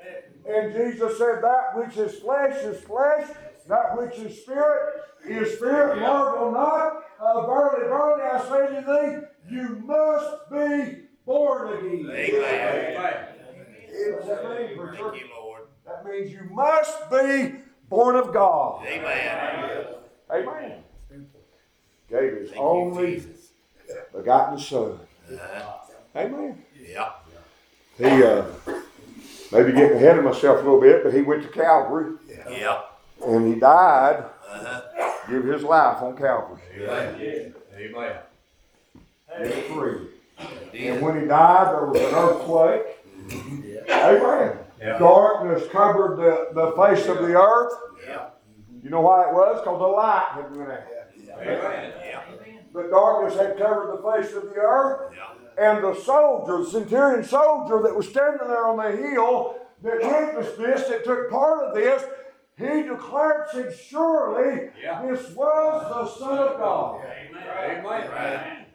[0.48, 3.28] And Jesus said, That which is flesh is flesh,
[3.68, 6.00] that which is spirit is spirit.
[6.00, 7.04] Marvel not.
[7.20, 12.10] Uh, verily, verily, I say to thee, you must be born again.
[12.10, 12.94] Amen.
[12.96, 13.31] What
[13.92, 14.42] does that?
[14.42, 15.62] Thank you, Lord.
[15.86, 17.54] That means you must be
[17.88, 18.84] born of God.
[18.86, 19.86] Amen.
[20.30, 20.82] Amen.
[22.10, 23.48] Gave his Thank you, only Jesus.
[24.14, 24.98] begotten Son.
[25.32, 25.72] Uh-huh.
[26.16, 26.62] Amen.
[26.78, 27.10] Yeah.
[27.98, 28.44] He uh,
[29.50, 32.82] maybe getting ahead of myself a little bit, but he went to Calvary Yeah.
[33.26, 34.80] and he died Uh-huh.
[35.30, 36.60] give his life on Calvary.
[36.80, 37.54] Amen.
[37.76, 38.16] Amen.
[39.42, 40.08] Get free.
[40.74, 42.98] And when he died, there was an earthquake.
[43.30, 44.58] Amen.
[44.80, 44.98] Yeah.
[44.98, 47.72] Darkness covered the, the face of the earth.
[48.06, 48.30] Yeah.
[48.82, 49.60] You know why it was?
[49.60, 50.82] Because the light had went out.
[51.40, 51.92] Amen.
[52.74, 55.14] The darkness had covered the face of the earth.
[55.14, 55.34] Yeah.
[55.58, 60.56] And the soldier, the centurion soldier that was standing there on the hill that witnessed
[60.58, 62.02] this, that took part of this,
[62.56, 65.02] he declared, said, Surely Yeah.
[65.06, 67.04] this was the Son of God.
[67.34, 68.66] Amen.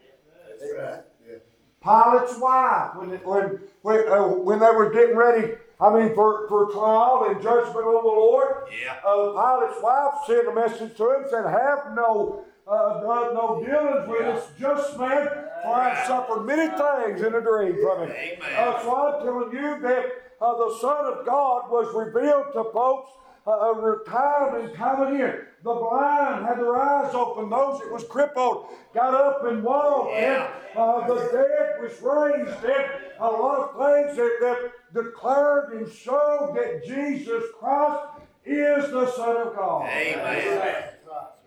[1.88, 6.72] Pilate's wife, when, when, when, uh, when they were getting ready, I mean, for, for
[6.72, 8.96] trial and judgment on the Lord, Yeah.
[9.06, 14.08] uh, Pilate's wife sent a message to him, said, Have no, uh, no, no dealings
[14.10, 15.28] with this just man,
[15.64, 18.12] for I have suffered many things in a dream from him.
[18.12, 18.38] Amen.
[18.58, 20.06] Uh, so I'm telling you that
[20.42, 23.12] uh, the Son of God was revealed to folks
[23.48, 25.40] uh, uh, time and time again.
[25.64, 27.50] The blind had their eyes open.
[27.50, 30.12] Those that was crippled got up and walked.
[30.12, 30.50] Yeah.
[30.72, 32.64] And uh, the dead was raised.
[32.64, 32.86] And
[33.20, 38.04] a lot of things that, that declared and showed that Jesus Christ
[38.46, 39.90] is the Son of God.
[39.90, 40.94] Amen.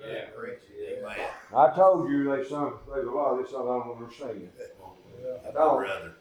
[0.00, 0.24] Yeah.
[0.98, 1.28] Amen.
[1.54, 4.48] I told you they some, there's a lot of this I don't understand.
[5.46, 6.12] I don't.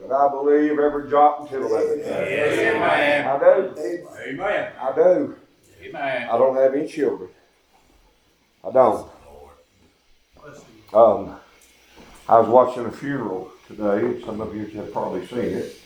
[0.00, 1.98] But I believe every tittle of it.
[1.98, 3.26] Yes, amen.
[3.26, 4.08] I do.
[4.26, 4.72] Amen.
[4.80, 5.36] I do.
[5.82, 6.28] Amen.
[6.28, 7.30] I don't have any children.
[8.66, 9.08] I don't.
[10.92, 11.36] Um,
[12.28, 14.22] I was watching a funeral today.
[14.24, 15.76] Some of you have probably seen it.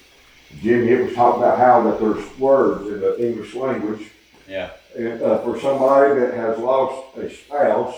[0.60, 4.10] Jimmy, it was talking about how that there's words in the English language.
[4.48, 4.70] Yeah.
[4.96, 7.96] And, uh, for somebody that has lost a spouse,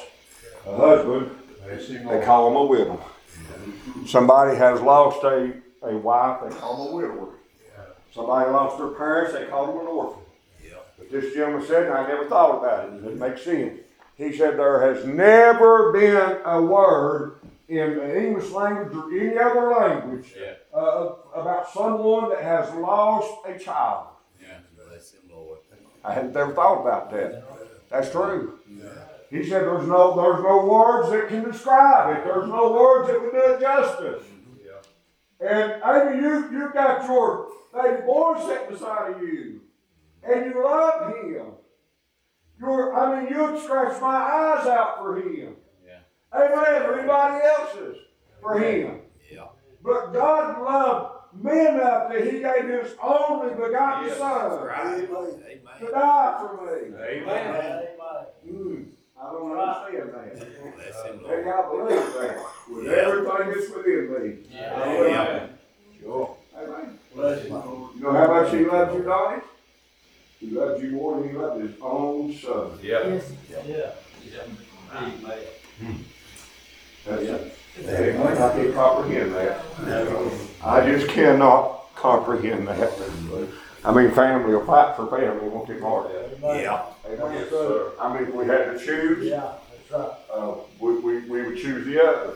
[0.66, 1.30] a husband,
[1.66, 3.04] they call them a widow.
[4.06, 5.52] Somebody has lost a,
[5.86, 7.28] a wife, they call them a widower.
[8.14, 10.22] Somebody lost their parents, they call them an orphan.
[10.64, 10.74] Yeah.
[10.98, 13.80] But this gentleman said, and I never thought about it, it makes sense.
[14.16, 17.34] He said there has never been a word
[17.68, 20.52] in the English language or any other language Yeah.
[20.72, 24.06] uh, about someone that has lost a child.
[24.40, 24.58] Yeah.
[24.88, 25.58] Bless him, Lord.
[26.02, 27.42] I hadn't ever thought about that.
[27.90, 28.58] That's true.
[29.28, 32.24] He said there's no there's no words that can describe it.
[32.24, 34.24] There's no words that would do it justice.
[35.46, 39.60] And maybe you you got your baby boy sitting beside of you,
[40.22, 41.46] and you love him.
[42.58, 45.56] You're I mean you'd scratch my eyes out for him.
[45.86, 45.98] Yeah.
[46.34, 46.82] Amen.
[46.82, 47.98] Or anybody else's
[48.40, 49.00] for him.
[49.30, 49.46] Yeah.
[49.84, 51.12] But God loved
[51.44, 55.06] men enough that He gave His only begotten Yes, Son Right.
[55.06, 55.92] to Amen.
[55.92, 56.96] die for me.
[56.96, 57.86] Amen.
[58.48, 58.86] Mm,
[59.20, 60.74] I don't understand that.
[60.76, 61.48] Bless him, Hey, Lord.
[61.48, 62.92] I believe that with Yeah.
[62.92, 64.36] everything that's within me.
[64.50, 65.46] Yeah.
[66.00, 66.36] Sure.
[66.56, 66.98] Amen.
[67.14, 69.42] Bless You You know how much He loves you, Donnie?
[70.40, 72.78] He loves you more than He loved His own Son.
[72.82, 73.18] Yeah.
[73.50, 73.60] Yeah.
[73.66, 73.90] Yeah.
[77.06, 77.52] That's it.
[77.78, 78.26] Amen.
[78.26, 79.60] I can't comprehend that.
[80.64, 82.92] I just cannot comprehend that.
[83.84, 86.08] I mean, family will fight for family, won't they, Mark?
[86.42, 86.86] Yeah.
[87.06, 87.46] Amen.
[88.00, 89.32] I mean, if we had to choose,
[89.92, 92.34] uh, we, we, we would choose the other.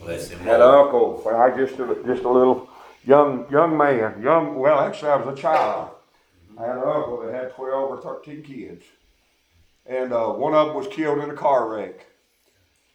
[0.00, 0.86] Bless him, Had an Lord.
[0.86, 2.68] uncle, when I just a, just a little
[3.04, 5.90] young young man, young well actually I was a child.
[6.58, 8.84] I had an uncle that had twelve or thirteen kids,
[9.86, 12.06] and uh, one of them was killed in a car wreck.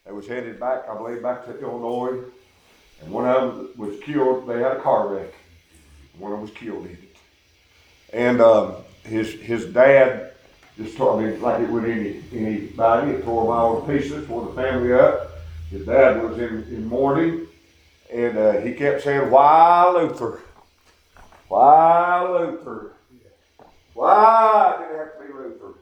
[0.05, 2.23] They was headed back, I believe, back to Illinois,
[3.01, 4.47] and one of them was killed.
[4.47, 5.33] They had a car wreck.
[6.17, 7.15] One of them was killed in it,
[8.13, 10.33] and um, his his dad
[10.77, 13.11] just tore me like it would any anybody.
[13.11, 15.31] It tore him all to pieces, tore the family up.
[15.69, 17.47] His dad was in, in mourning,
[18.13, 20.41] and uh, he kept saying, Why Luther?
[21.47, 22.91] Why Luther?
[23.93, 25.73] Why did it have to be Luther?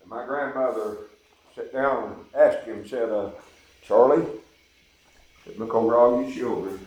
[0.00, 0.96] And my grandmother
[1.54, 3.30] sat down and asked him, said, uh,
[3.82, 4.26] Charlie,
[5.44, 6.80] said, look over all your children.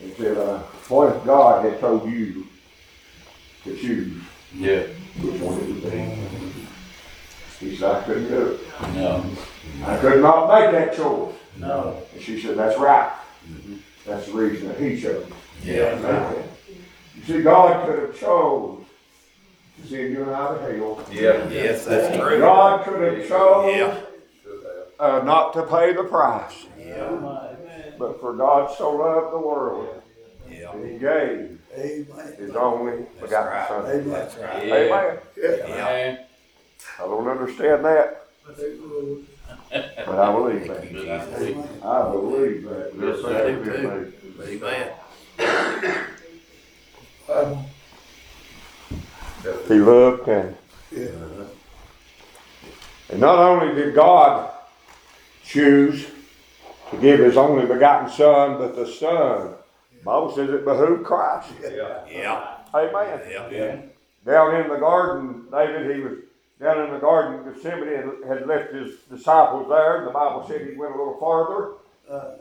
[0.00, 2.46] And said, uh, what if God had told you
[3.62, 4.20] to choose
[4.52, 4.86] Yeah.
[5.20, 6.18] One it?
[7.60, 8.94] He said, I couldn't do it.
[8.94, 9.24] No.
[9.84, 11.34] I could not make that choice.
[11.58, 12.02] No.
[12.12, 13.12] And she said, That's right.
[14.06, 15.26] That's the reason that he chose.
[15.62, 16.32] Yeah.
[17.14, 18.84] You see, God could have chose
[19.80, 21.04] to send you and I to hell.
[21.12, 21.48] Yeah.
[21.50, 22.38] Yes, that's true.
[22.38, 24.00] God could have chose Yeah.
[24.98, 26.66] uh, not to pay the price.
[26.78, 27.54] Yeah.
[27.98, 30.02] But for God so loved the world
[30.52, 30.72] Yeah.
[30.72, 31.58] that he gave
[32.38, 33.68] his only begotten right.
[33.68, 34.10] son.
[34.10, 34.66] That's right.
[34.66, 34.74] Yeah.
[34.74, 35.18] Amen.
[35.36, 35.48] Yeah.
[35.66, 36.18] Amen.
[36.98, 40.82] I don't understand that, but I believe that.
[40.90, 41.84] Jesus.
[41.84, 42.92] I believe that.
[42.98, 44.90] Yes, I There's do faith in.
[47.30, 47.66] Amen.
[49.68, 50.56] He looked and
[53.08, 54.50] And not only did God
[55.44, 56.06] choose
[56.90, 59.54] to give his only begotten son, but the son,
[60.04, 61.50] Bible says it behooved Christ.
[61.62, 62.04] Yeah.
[62.10, 62.56] Yeah.
[62.74, 63.20] Amen.
[63.30, 63.50] Yeah.
[63.50, 63.80] yeah.
[64.24, 66.18] Down in the garden, David, he was
[66.60, 69.98] down in the garden of Gethsemane and had left his disciples there.
[69.98, 71.72] And the Bible said he went a little farther.
[72.08, 72.34] Uh-huh.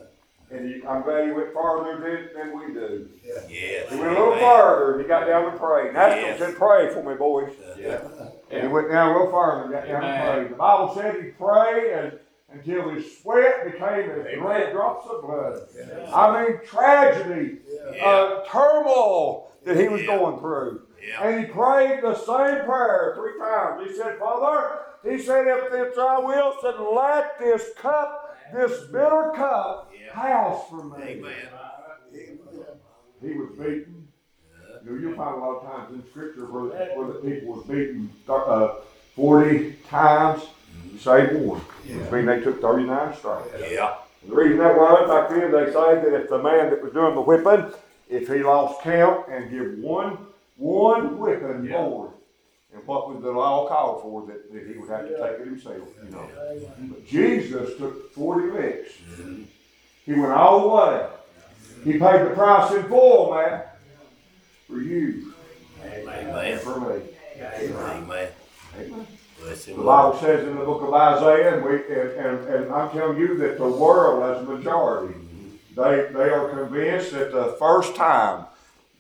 [0.52, 3.10] And he, I'm glad he went farther than, than we do.
[3.50, 3.90] Yes.
[3.90, 5.88] He went a little farther and he got down to pray.
[5.88, 6.40] And that's Yes.
[6.40, 7.54] what said, pray for me, boys.
[7.80, 8.02] Yeah.
[8.50, 10.48] And he went down a little farther and got down to pray.
[10.50, 12.20] The Bible said he prayed and,
[12.52, 15.62] until his sweat became as great drops of blood.
[16.14, 17.60] I mean, tragedy,
[18.04, 20.18] uh, turmoil that he was Yeah.
[20.18, 20.82] going through.
[21.02, 21.24] Yeah.
[21.24, 23.88] And he prayed the same prayer three times.
[23.90, 29.32] He said, Father, he said, if it's thy will, said, let this cup, this bitter
[29.36, 31.04] cup, pass from me.
[31.04, 31.34] Amen.
[33.22, 34.08] He was beaten.
[34.84, 36.64] You know, you'll find a lot of times in scripture where,
[36.98, 38.76] where the people was beaten uh,
[39.16, 40.42] 40 times,
[41.00, 41.60] save one.
[41.60, 43.50] Which means they took 39 stripes.
[43.72, 43.96] Yeah.
[44.28, 47.16] The reason that was, back then, they say that if the man that was doing
[47.16, 47.74] the whipping,
[48.10, 50.18] if he lost count and give one,
[50.58, 51.82] one whipping Yeah.
[51.82, 52.14] more,
[52.74, 55.46] and what was the law called for, that, that he would have to take it
[55.46, 56.30] himself, you know.
[56.80, 58.92] But Jesus took forty licks.
[58.94, 59.44] Mm-hmm.
[60.06, 61.08] He went all the way.
[61.84, 63.64] He paid the price in full, man,
[64.68, 65.34] for you
[65.84, 66.60] and Amen.
[66.60, 67.02] for me.
[67.38, 68.30] Amen.
[68.80, 69.08] Amen.
[69.42, 70.20] Bless The him, Bible Lord.
[70.20, 73.58] says in the book of Isaiah, and we, and, and, and I'm telling you that
[73.58, 75.16] the world as a majority,
[75.76, 78.46] they, they are convinced that the first time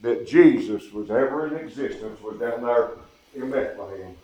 [0.02, 2.92] that Jesus was ever in existence was down there
[3.36, 4.16] in Bethlehem.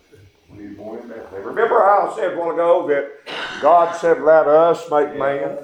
[0.47, 1.45] When he was born in Bethlehem.
[1.45, 5.57] Remember how I said a while ago that God said, let us make man?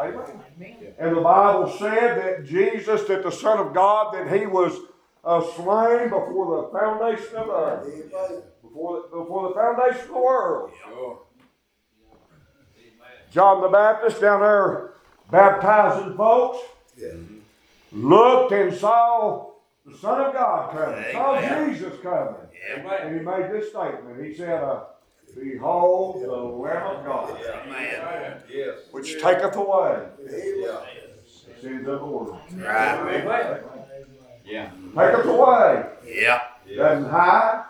[0.00, 0.94] Amen.
[0.98, 4.76] And the Bible said that Jesus, that the Son of God, that he was
[5.24, 10.70] uh, slain before the foundation of the earth before, before the foundation of the world.
[10.88, 11.18] Sure.
[13.30, 14.92] John the Baptist down there
[15.30, 16.58] baptizing folks
[17.92, 19.50] looked and saw
[19.86, 22.34] the Son of God coming, saw Jesus coming.
[22.68, 22.94] Yeah.
[23.06, 24.24] And he made this statement.
[24.24, 24.84] He said, uh,
[25.34, 28.42] Behold the Lamb of God, Amen.
[28.52, 28.78] Yes.
[28.90, 30.28] which taketh away Yeah.
[30.28, 32.38] the sins of the world.
[32.54, 33.62] Right.
[34.44, 34.70] Yeah.
[34.94, 35.86] Taketh away.
[36.06, 36.40] Yeah.
[36.76, 37.64] Doesn't hide.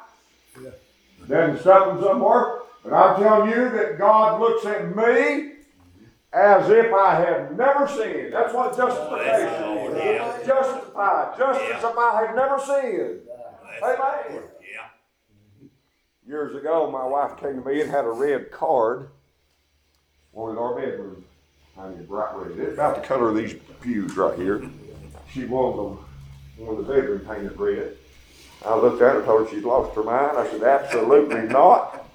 [1.28, 2.58] Doesn't them somewhere.
[2.82, 5.52] But I'm telling you that God looks at me
[6.32, 8.32] as if I had never sinned.
[8.32, 10.04] That's what justification is.
[10.04, 10.38] yeah.
[10.46, 11.34] Justified.
[11.38, 13.20] Just as if I had never sinned.
[13.80, 14.42] Bless Amen.
[14.60, 15.68] Yeah.
[16.26, 19.08] Years ago, my wife came to me and had a red card
[20.34, 21.24] in our bedroom.
[21.78, 22.58] I mean, bright red.
[22.58, 24.62] It's about the color of these pews right here.
[25.32, 26.04] She wanted them,
[26.58, 27.96] wanted the bedroom painted red.
[28.64, 30.36] I looked at her, told her she'd lost her mind.
[30.36, 32.06] I said, absolutely not.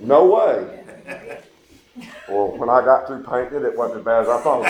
[0.00, 0.84] No way.
[2.28, 4.64] Well, when I got through painting it, it wasn't as bad as I thought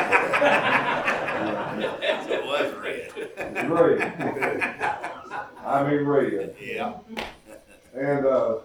[2.31, 3.13] It was red.
[3.17, 3.99] it was.
[3.99, 4.63] Red.
[5.67, 6.55] I mean, red.
[6.61, 6.95] Yeah.
[7.95, 8.59] And uh,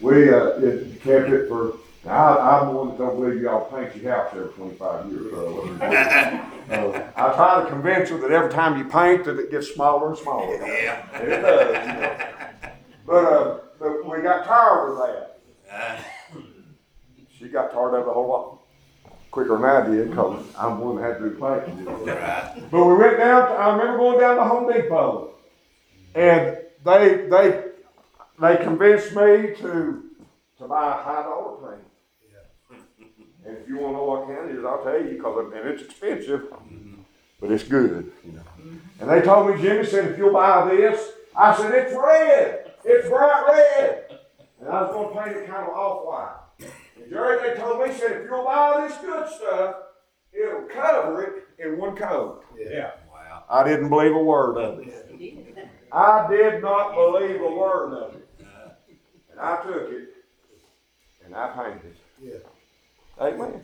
[0.00, 1.74] we uh, it kept it for.
[2.06, 5.30] I, I'm the one that don't believe y'all paint your house every 25 years.
[5.30, 9.72] So, uh, I try to convince her that every time you paint, that it gets
[9.72, 10.54] smaller and smaller.
[10.56, 11.06] Yeah.
[11.14, 11.86] And it does.
[11.86, 12.16] You know.
[13.06, 15.40] But, uh, but we got tired of that.
[15.72, 15.96] Uh,
[17.38, 18.58] She got tired of it a whole lot
[19.30, 21.78] quicker than I did because I'm the one that had to do painting.
[21.78, 22.04] you know.
[22.04, 22.70] right.
[22.70, 23.48] But we went down.
[23.48, 25.34] To, I remember going down to Home Depot,
[26.14, 27.64] and they they
[28.40, 30.02] they convinced me to
[30.58, 31.84] to buy a high dollar paint.
[33.46, 35.68] And if you want to know what kind it is, I'll tell you because and
[35.68, 36.52] it's expensive,
[37.40, 38.10] but it's good.
[38.24, 38.40] You know.
[38.40, 38.76] Mm-hmm.
[39.00, 43.08] And they told me, Jimmy said, if you'll buy this, I said it's red, it's
[43.08, 44.18] bright red,
[44.60, 46.70] and I was going to paint it kind of off white.
[46.96, 49.76] And Jerry, they told me, said if you'll buy this good stuff,
[50.32, 52.44] it'll cover it in one coat.
[52.56, 52.92] Yeah.
[53.12, 53.44] Wow.
[53.50, 55.68] I didn't believe a word of it.
[55.92, 58.28] I did not believe a word of it.
[59.30, 60.08] And I took it
[61.24, 61.96] and I painted.
[63.20, 63.62] Amen.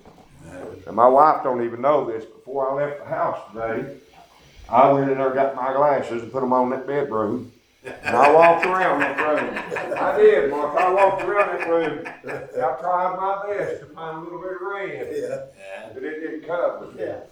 [0.87, 2.25] And my wife don't even know this.
[2.25, 3.97] Before I left the house today,
[4.69, 7.53] I went in there, got my glasses and put them on that bedroom.
[7.85, 9.97] And I walked around that room.
[9.97, 10.77] I did, Mark.
[10.77, 12.07] I walked around that room.
[12.25, 15.09] And I tried my best to find a little bit of red.
[15.17, 15.89] Yeah.
[15.95, 17.31] But it didn't cover it.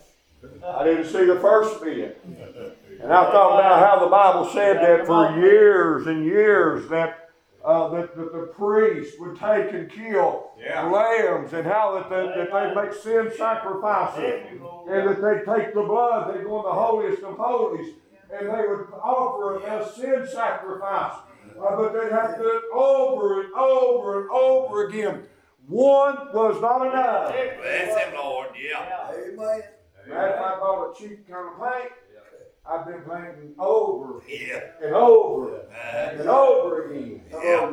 [0.65, 2.21] I didn't see the first bit.
[2.25, 7.28] And I thought about how the Bible said that for years and years that
[7.69, 10.89] uh, that, that the priests would take and kill Yeah.
[10.89, 14.43] lambs and how that they, that they make sin sacrifices
[14.89, 17.95] and that they take the blood, they go in the holiest of holies
[18.33, 21.17] and they would offer a sin sacrifice
[21.59, 25.25] Uh, but they'd have to do it over and over and over again.
[25.67, 27.33] One was not enough.
[27.61, 29.11] Bless him, Lord, yeah.
[29.13, 29.63] Amen.
[30.09, 31.93] Matter if I bought a cheap kind of paint,
[32.71, 34.61] I've been painting over Yeah.
[34.83, 37.23] and over Uh, and over again.
[37.33, 37.71] yeah.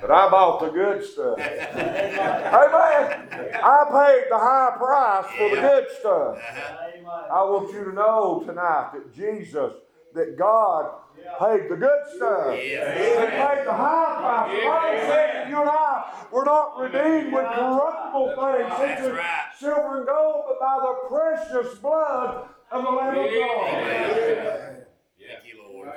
[0.00, 1.38] But I bought the good stuff.
[1.38, 3.28] Amen.
[3.62, 6.36] I paid the high price for the good stuff.
[6.38, 7.26] Uh-huh.
[7.30, 9.72] I want you to know tonight that Jesus,
[10.14, 10.90] that God
[11.38, 12.56] paid the good stuff.
[12.56, 12.94] Yeah.
[12.94, 14.56] He paid the high price.
[14.56, 19.10] The Bible says that you and I were not redeemed with corruptible things, That's such
[19.10, 19.50] as right.
[19.58, 23.68] silver and gold, but by the precious blood of the Lamb of God.
[23.68, 24.84] Amen.
[25.18, 25.88] Thank you, Lord.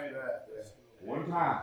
[1.01, 1.61] One time.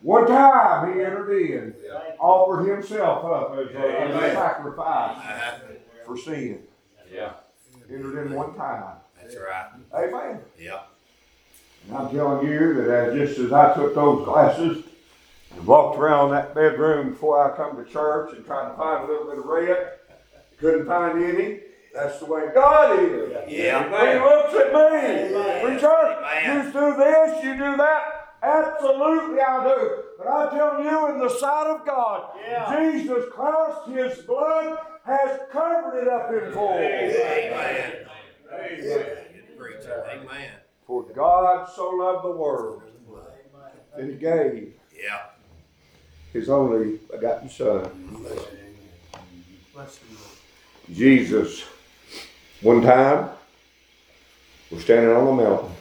[0.00, 1.74] One time he entered in,
[2.18, 5.58] offered himself up as a, as a sacrifice uh-huh.
[6.06, 6.60] for sin.
[7.12, 7.32] Yeah.
[7.90, 8.96] Entered in one time.
[9.20, 9.70] That's right.
[9.94, 10.40] Amen.
[10.58, 10.82] Yeah.
[11.88, 14.84] And I'm telling you that as just as I took those glasses
[15.52, 19.12] and walked around that bedroom before I come to church and tried to find a
[19.12, 19.92] little bit of red,
[20.58, 21.60] couldn't find any.
[21.94, 23.30] That's the way God is.
[23.48, 23.84] Yeah.
[23.84, 25.62] He looks at me.
[25.62, 26.66] Preacher, Amen.
[26.66, 28.22] you do this, you do that.
[28.42, 30.02] Absolutely, I do.
[30.18, 32.30] But I tell you, in the sight of God,
[32.72, 36.72] Jesus Christ, His blood has covered it up in full.
[36.72, 38.06] Amen.
[38.52, 38.76] Amen.
[38.80, 40.04] Good preacher.
[40.10, 40.50] Amen.
[40.86, 42.82] For God so loved the world
[43.96, 45.26] that He gave Yeah.
[46.32, 48.26] His only begotten Son.
[50.90, 51.64] Jesus,
[52.62, 53.28] one time,
[54.70, 55.72] was standing on a mountain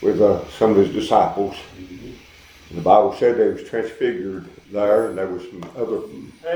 [0.00, 1.54] with uh, some of his disciples.
[1.78, 6.00] And the Bible said they was transfigured there, and there was some other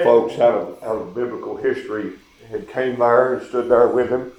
[0.03, 2.15] folks out of, out of biblical history
[2.51, 4.33] had came there and stood there with him.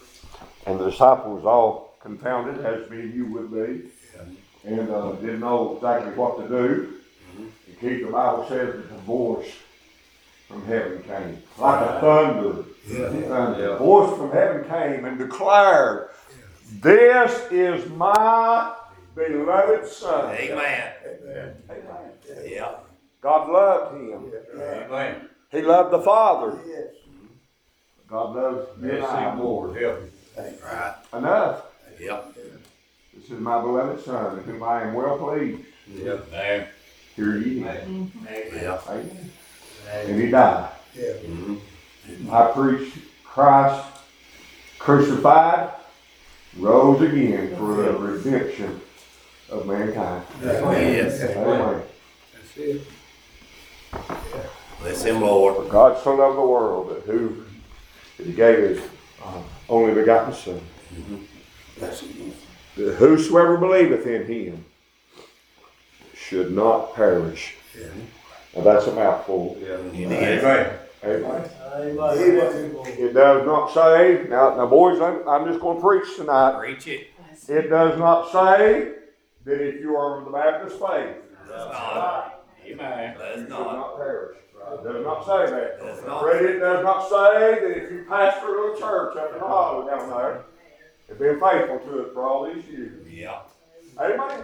[0.66, 3.90] And the disciples all confounded, as me and you would be,
[4.64, 6.94] and uh, didn't know exactly what to do.
[7.38, 9.52] And Keith, the Bible says that the voice
[10.48, 12.64] from heaven came, like a thunder.
[12.88, 13.70] Thunder.
[13.72, 16.10] A voice from heaven came and declared,
[16.82, 18.76] This is my
[19.16, 20.34] beloved Son.
[20.36, 20.94] Amen.
[21.70, 22.12] Amen.
[22.46, 22.76] Yeah.
[23.22, 24.32] God loved him.
[24.62, 25.30] Amen.
[25.52, 26.60] He loved the Father.
[26.68, 26.94] Yes.
[28.08, 29.78] God loves you and I more.
[29.78, 30.00] Help.
[30.64, 30.96] Right.
[31.14, 31.66] Enough.
[32.00, 32.36] Yep.
[33.16, 35.64] This is my beloved Son, in whom I am well pleased.
[36.00, 36.68] Amen.
[37.16, 37.62] Hear ye.
[37.62, 38.80] Yeah.
[38.88, 39.32] Amen.
[39.92, 40.70] And he died.
[40.96, 41.14] Yeah.
[41.26, 41.60] Mhm.
[42.32, 43.86] I preach Christ
[44.80, 45.70] crucified,
[46.58, 48.82] rose again for the redemption
[49.50, 50.24] of mankind.
[50.44, 51.22] Yes.
[51.36, 51.82] Amen.
[52.34, 52.82] That's it.
[54.80, 55.56] Bless him, Lord.
[55.56, 57.44] For God so loved the world that who
[58.18, 58.80] that he gave his
[59.24, 60.62] uh, only begotten Son.
[61.80, 62.10] That's it.
[62.76, 64.66] That whosoever believeth in him
[66.16, 67.56] should not perish.
[68.58, 69.56] Now that's a mouthful.
[69.60, 70.44] It is.
[70.44, 70.74] Amen.
[71.04, 71.50] Amen.
[71.76, 72.76] Amen.
[72.98, 76.58] It does not say, now, now boys, I'm, I'm just going to preach tonight.
[76.60, 77.08] Preach it.
[77.48, 78.94] It does not say
[79.46, 81.16] that if you are of the Baptist faith,
[81.48, 82.44] Does not.
[82.66, 83.14] Amen.
[83.14, 83.74] you Does should not.
[83.74, 84.38] not perish.
[84.74, 85.80] It does not say that.
[85.80, 86.36] Does not.
[86.36, 90.44] It does not say that if you pastor a church up in Hollow down there,
[91.10, 93.40] and been faithful to it for all these years, Yeah.
[93.98, 94.44] amen,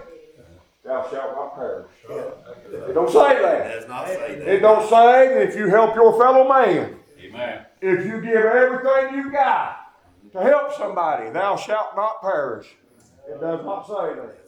[0.83, 1.87] thou shalt not perish.
[2.09, 3.71] It don't say that.
[3.71, 4.47] It does not say that.
[4.47, 7.65] It don't say that if you help your fellow man, Amen.
[7.81, 9.93] if you give everything you got
[10.33, 12.67] to help somebody, thou shalt not perish.
[13.27, 14.39] It does not say that.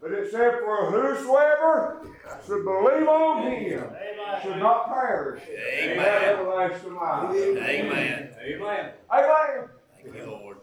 [0.00, 2.06] But it said, for whosoever
[2.46, 3.84] should believe on him
[4.42, 5.42] should not perish.
[5.44, 6.38] but have Amen.
[6.38, 7.34] everlasting life.
[7.34, 8.30] Amen.
[8.40, 8.92] Amen.
[9.12, 9.68] Amen.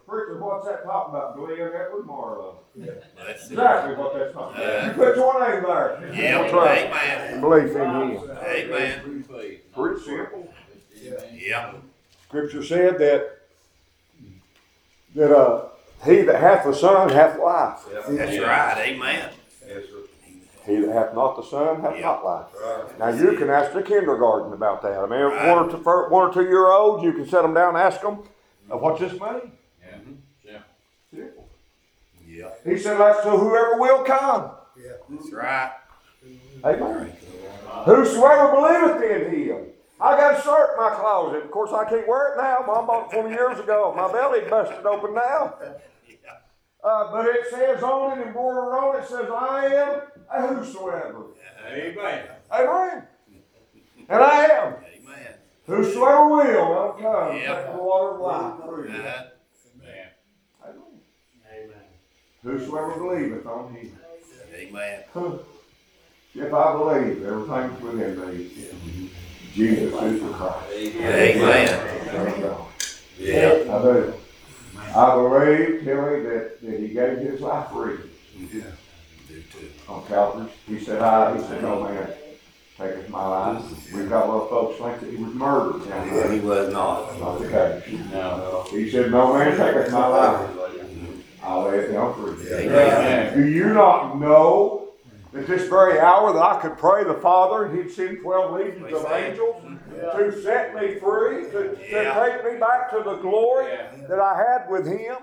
[0.06, 0.18] Thank.
[0.18, 1.36] Preacher, what's that talking about?
[1.36, 2.58] Glen Edward Marlow.
[2.74, 3.50] Bless.
[3.50, 4.86] Exactly what that's talking about.
[4.86, 6.12] You put your name there.
[6.14, 6.40] Yeah.
[6.40, 7.32] Your trust Amen.
[7.32, 8.30] and belief in him.
[8.30, 9.24] Amen.
[9.74, 10.54] Pretty simple.
[11.32, 11.72] Yeah.
[12.28, 13.32] Scripture said that
[15.14, 15.68] that uh,
[16.04, 17.80] he that hath the Son hath life.
[17.90, 18.78] That's right.
[18.78, 19.30] Amen.
[20.66, 22.46] He that hath not the Son hath not life.
[22.98, 24.98] Now you can ask the kindergarten about that.
[24.98, 27.76] I mean, one or two, one or two year olds, you can set them down
[27.76, 28.20] and ask them,
[28.70, 29.52] uh, "What's this mean?"
[32.36, 32.50] Yeah.
[32.64, 34.92] He said, "Let so whoever will come." Yeah.
[35.08, 35.72] That's right.
[36.64, 37.16] Amen.
[37.84, 39.66] Whosoever believeth in him.
[39.98, 41.44] I got a shirt in my closet.
[41.44, 42.64] Of course, I can't wear it now.
[42.66, 43.94] Mom bought it for me years ago.
[43.96, 45.54] My belly busted open now.
[46.84, 51.24] Uh, but it says on it, embroidered on it, says, I am a whosoever.
[51.66, 52.26] Amen.
[52.52, 53.02] Amen.
[54.08, 54.74] And I am.
[54.74, 55.34] Amen.
[55.66, 57.32] Whosoever will, him come.
[57.32, 58.94] Take the water of life through you.
[58.94, 59.24] Uh-huh.
[59.82, 60.08] Amen.
[62.46, 63.90] Whosoever believeth on him.
[64.54, 65.02] Amen.
[65.12, 65.32] Huh.
[66.32, 69.10] if I believe everything's within me,
[69.52, 70.72] Jesus is the Christ.
[70.72, 71.38] Amen.
[73.18, 73.48] Yeah.
[73.50, 74.14] I do.
[74.94, 78.62] I believe, Tilly, that, that he gave his life for you
[79.88, 80.48] on Calvary.
[80.68, 82.08] He said, I, he said, no man,
[82.78, 83.92] taketh my life.
[83.92, 86.32] We've got a lot of folks think that he was murdered down Yeah, there.
[86.32, 87.18] he was not.
[87.18, 87.98] Not the case.
[88.12, 88.66] No.
[88.70, 90.50] He said, no man taketh my life.
[91.46, 92.54] I'll lay it down for you.
[92.54, 93.36] Amen.
[93.38, 94.88] Do you not know
[95.32, 98.92] that this very hour that I could pray the Father and he'd send twelve legions
[98.92, 99.62] of angels
[100.16, 104.06] to set me free, to, to take me back to the glory Yeah.
[104.08, 105.16] that I had with him?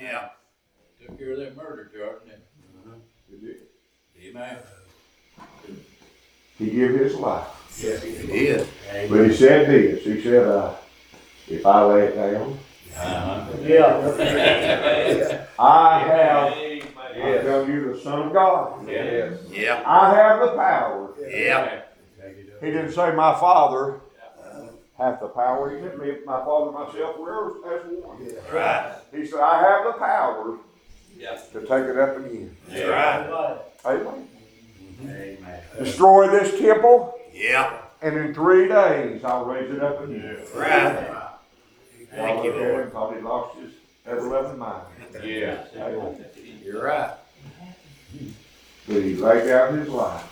[0.00, 0.28] Yeah.
[1.06, 2.22] Took care of that murder charge,
[3.30, 3.68] didn't it?
[4.28, 4.58] Amen.
[6.58, 7.48] He gave his life.
[7.76, 8.68] He did.
[9.08, 10.74] But he said this, he said, uh,
[11.48, 12.54] if I lay it down, Uh-huh.
[13.62, 15.46] Yeah.
[15.58, 16.56] I have,
[17.14, 17.40] Yes.
[17.40, 18.88] I tell you, the Son of God.
[18.88, 19.38] Yes.
[19.50, 19.82] Yeah.
[19.86, 21.10] I have the power.
[21.28, 21.82] Yeah.
[22.60, 24.00] He didn't say my Father
[24.96, 25.70] hath the power.
[25.76, 28.28] He said me, my Father, and myself, we're as one.
[28.52, 28.94] Right.
[29.14, 30.58] He said, I have the power
[31.16, 31.38] Yeah.
[31.52, 32.56] to take it up again.
[32.68, 33.58] That's right.
[33.84, 34.28] Amen.
[35.02, 35.38] Amen.
[35.78, 37.78] Destroy this temple, Yeah.
[38.00, 40.38] and in three days I'll raise it up again.
[40.54, 41.21] Right.
[42.14, 42.92] Thank you, Lord.
[42.92, 43.70] Thought he lost his
[44.06, 44.82] ever loving mind.
[45.22, 45.64] Yeah.
[45.76, 46.24] Amen.
[46.64, 47.12] You're right.
[48.88, 50.28] But he laid down his life.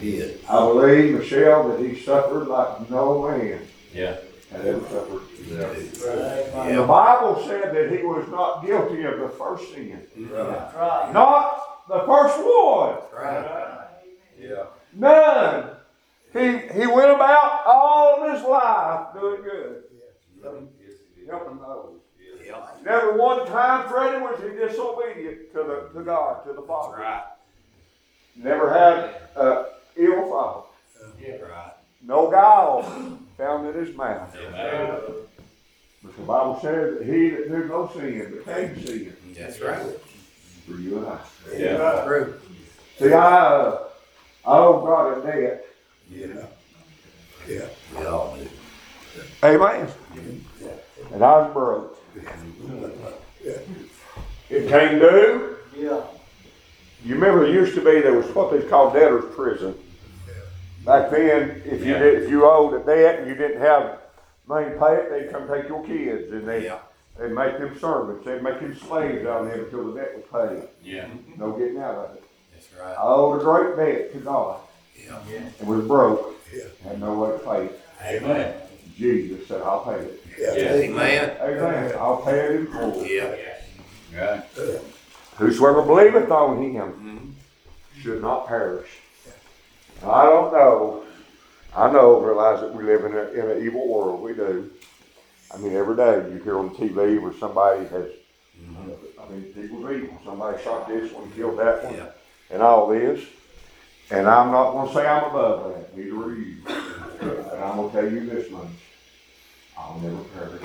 [0.00, 0.40] He did.
[0.48, 3.60] I believe, Michelle, that he suffered like no man
[3.92, 4.16] Yeah.
[4.50, 5.22] had ever suffered.
[5.48, 6.76] Yeah.
[6.76, 10.00] The Bible said that he was not guilty of the first sin.
[10.16, 11.10] That's right.
[11.12, 12.96] Not the first one.
[13.14, 13.88] Right.
[14.38, 14.64] Yeah.
[14.94, 15.70] None.
[16.32, 16.40] He,
[16.80, 19.82] he went about all of his life doing good.
[21.28, 21.98] Helping those.
[22.44, 22.66] Yeah.
[22.84, 25.62] Never one time, Freddie, was he disobedient to
[25.92, 26.96] the to God, to the That's Father.
[26.98, 27.22] right.
[28.36, 29.64] Never had uh,
[29.96, 30.66] ill thought.
[31.20, 31.72] Right.
[32.02, 32.82] No guile
[33.36, 34.34] found in his mouth.
[34.36, 34.96] Amen.
[36.02, 39.86] But the Bible says that he that knew no sin became sin That's right.
[40.66, 41.18] for you and I.
[41.56, 42.02] Yeah.
[42.04, 42.40] True.
[42.98, 43.84] See, I, uh,
[44.44, 45.66] I owe God a debt.
[46.10, 46.46] Yeah.
[47.48, 47.66] Yeah.
[47.96, 48.48] We all do.
[49.44, 49.88] Amen.
[51.12, 51.98] And I was broke.
[54.50, 55.56] It came due.
[55.76, 56.02] Yeah.
[57.04, 59.74] You remember there used to be, there was what they called debtor's prison.
[60.84, 63.98] Back then, if you did, if you owed a debt and you didn't have
[64.46, 66.78] money to pay it, they'd come take your kids and they, Yeah.
[67.18, 68.24] they'd make them servants.
[68.24, 70.68] They'd make them slaves out of them until the debt was paid.
[70.82, 71.06] Yeah.
[71.38, 72.24] No getting out of it.
[72.52, 72.96] That's I right.
[73.00, 74.60] owed a great debt to God
[74.96, 75.18] Yeah.
[75.60, 76.34] and was broke.
[76.52, 76.64] Yeah.
[76.84, 77.80] Had no way to pay it.
[78.22, 78.54] Amen.
[78.96, 80.21] Jesus said, I'll pay it.
[80.38, 80.52] Yeah.
[80.52, 81.36] Amen.
[81.40, 81.92] Amen.
[81.98, 83.06] I'll pay it in full.
[83.06, 83.36] Yeah.
[84.14, 84.44] Right.
[85.36, 88.00] Whosoever believeth on him mm-hmm.
[88.00, 88.88] should not perish.
[90.02, 91.04] Now, I don't know.
[91.74, 94.20] I know, realize that we live in a, in an evil world.
[94.20, 94.70] We do.
[95.54, 98.10] I mean, every day you hear on TV where somebody has,
[99.20, 100.20] I mean, people's evil.
[100.24, 102.06] Somebody shot this one, killed that one, Yeah.
[102.50, 103.24] and all this.
[104.10, 105.96] And I'm not going to say I'm above that.
[105.96, 106.56] Neither are you.
[107.20, 108.66] And I'm going to tell you this much.
[109.82, 110.62] I'll never perish.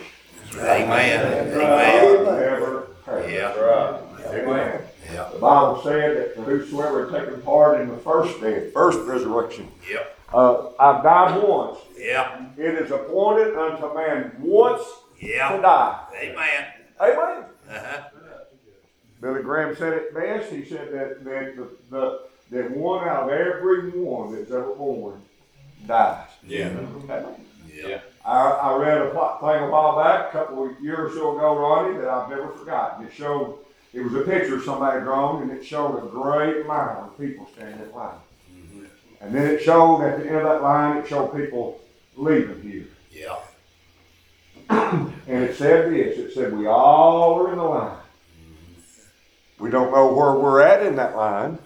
[0.56, 1.48] Amen.
[1.52, 1.62] Amen.
[1.62, 3.34] I'll never perish.
[3.34, 4.02] Yeah.
[4.30, 4.82] Amen.
[5.12, 5.30] Yeah.
[5.34, 9.70] The Bible said that for whosoever had taken part in the first death, first resurrection,
[9.90, 10.18] Yep.
[10.34, 11.80] uh, I've died once.
[11.98, 12.46] Yeah.
[12.58, 14.84] It is appointed unto man once
[15.20, 15.28] to
[15.62, 16.00] die.
[16.22, 16.66] Amen.
[17.02, 17.44] Amen.
[17.70, 18.02] Uh-huh.
[19.22, 20.52] Billy Graham said it best.
[20.52, 25.22] He said that, that the, the, that one out of every one that's ever born
[25.88, 26.28] dies.
[26.46, 26.68] Yeah.
[26.68, 27.26] Amen.
[27.74, 28.02] Yeah.
[28.28, 31.38] I, I read a pl- thing a while back, a couple of years or so
[31.38, 33.06] ago, Ronnie, that I've never forgotten.
[33.06, 33.60] It showed,
[33.94, 37.50] it was a picture of somebody drawn, and it showed a great line of people
[37.56, 38.18] standing in line.
[38.54, 38.84] Mm-hmm.
[39.22, 41.80] And then it showed at the end of that line, it showed people
[42.18, 42.88] leaving here.
[43.12, 43.38] Yeah.
[45.30, 47.98] And it said this, it said, we all are in the line.
[48.42, 49.64] Mm-hmm.
[49.64, 51.58] We don't know where we're at in that line.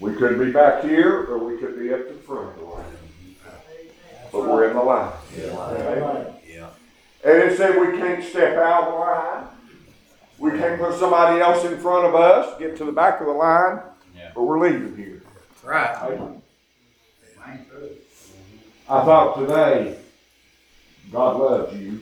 [0.00, 2.64] We could be back here, or we could be up to the front of the
[2.64, 2.97] line.
[4.32, 5.12] But we're in the line.
[5.36, 6.34] Amen.
[6.46, 6.68] Yeah.
[7.24, 9.44] And it said we can't step out of the line.
[10.38, 13.32] We can't put somebody else in front of us, get to the back of the
[13.32, 13.80] line,
[14.16, 14.30] Yeah.
[14.34, 15.22] but we're leaving here.
[15.52, 15.96] That's right.
[18.90, 19.98] I thought today,
[21.12, 22.00] God loves you.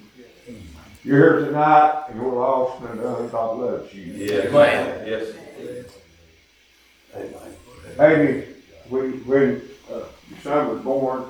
[1.02, 3.28] You're here tonight and we're lost and undone.
[3.30, 4.12] God loves you.
[4.40, 5.06] Amen.
[5.06, 5.32] Yes.
[7.98, 8.44] Amy,
[8.88, 11.24] when, when uh, your son was born,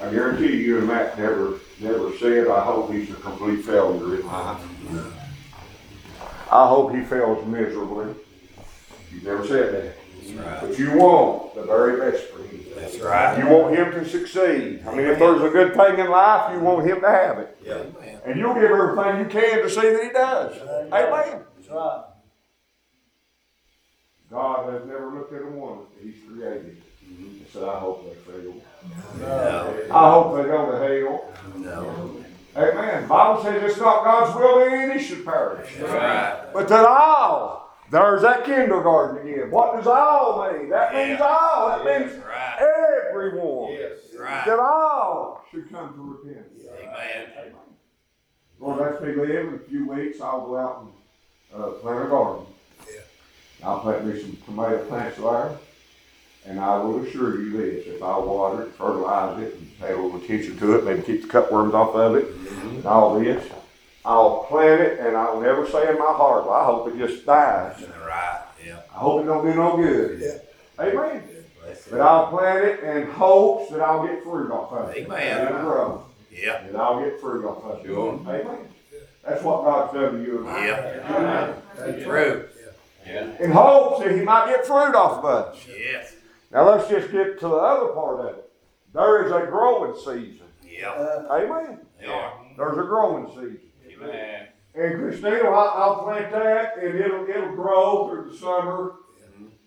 [0.00, 4.26] I guarantee you and Matt never, never said, I hope he's a complete failure in
[4.26, 4.62] life.
[6.50, 8.14] I hope he fails miserably.
[9.10, 9.96] You've never said that.
[10.34, 10.60] Right.
[10.60, 12.60] But you want the very best for him.
[12.74, 13.38] That's right.
[13.38, 14.82] You want him to succeed.
[14.86, 17.56] I mean, if there's a good thing in life, you want him to have it.
[17.64, 17.82] Yeah.
[18.24, 20.56] And you'll give everything you can to see that he does.
[20.92, 21.42] Amen.
[21.56, 22.04] That's right.
[24.30, 26.82] God has never looked at a woman that he's created
[27.18, 28.54] and said, I hope they fail.
[29.18, 29.86] No.
[29.90, 31.32] I hope they go to hell.
[31.56, 32.24] No.
[32.56, 33.02] Amen.
[33.02, 35.68] The Bible says it's not God's will that any should perish.
[35.78, 36.52] That's right.
[36.54, 39.50] But that all, there's that kindergarten again.
[39.50, 40.70] What does all mean?
[40.70, 41.68] That means all.
[41.68, 43.08] That means That's right.
[43.10, 43.76] everyone.
[43.78, 44.46] That's right.
[44.46, 46.62] That all should come to repentance.
[46.80, 47.52] Amen.
[48.58, 50.20] Lord, let's be live in a few weeks.
[50.20, 50.86] I'll go out
[51.52, 52.46] and uh, plant a garden.
[52.88, 53.00] Yeah.
[53.62, 55.58] I'll plant me some tomato plants there.
[56.46, 59.96] And I will assure you this, if I water it, fertilize it, and pay a
[59.96, 62.88] little attention to it, maybe keep the cutworms off of it, and mm-hmm.
[62.88, 63.44] all this,
[64.06, 67.26] I'll plant it and I'll never say in my heart, well, I hope it just
[67.26, 67.84] dies.
[68.06, 68.42] Right.
[68.64, 68.78] Yeah.
[68.94, 70.20] I hope it don't do no good.
[70.20, 70.84] Yeah.
[70.84, 71.24] Amen.
[71.60, 72.00] Bless But.
[72.00, 74.98] I'll plant it in hopes that I'll get fruit off of it.
[74.98, 75.46] Amen.
[75.48, 76.04] It'll grow.
[76.30, 76.62] Yeah.
[76.62, 77.86] And I'll get fruit off of it.
[77.88, 78.14] Sure.
[78.20, 78.68] Amen.
[79.24, 80.66] That's what God's done to you and I.
[80.66, 81.54] Yeah.
[81.80, 82.04] Amen.
[82.04, 82.48] True.
[83.04, 83.42] Yeah.
[83.42, 85.66] In hopes that He might get fruit off of us.
[85.68, 86.14] Yes.
[86.56, 88.50] Now let's just get to the other part of it.
[88.94, 90.46] There is a growing season.
[90.66, 91.26] Yeah.
[91.30, 91.80] Amen.
[92.00, 92.32] They are.
[92.56, 93.60] There's a growing season.
[93.86, 94.46] Amen.
[94.74, 98.94] And Christina, I'll, plant that, and it'll it'll grow through the summer,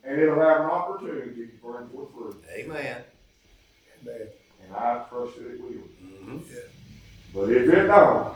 [0.04, 2.44] and it'll have an opportunity to bring forth fruit.
[2.52, 3.04] Amen.
[4.02, 4.28] Amen.
[4.64, 5.70] And I trust that it will.
[5.70, 6.38] Mm-hmm.
[7.36, 8.34] But if it don't,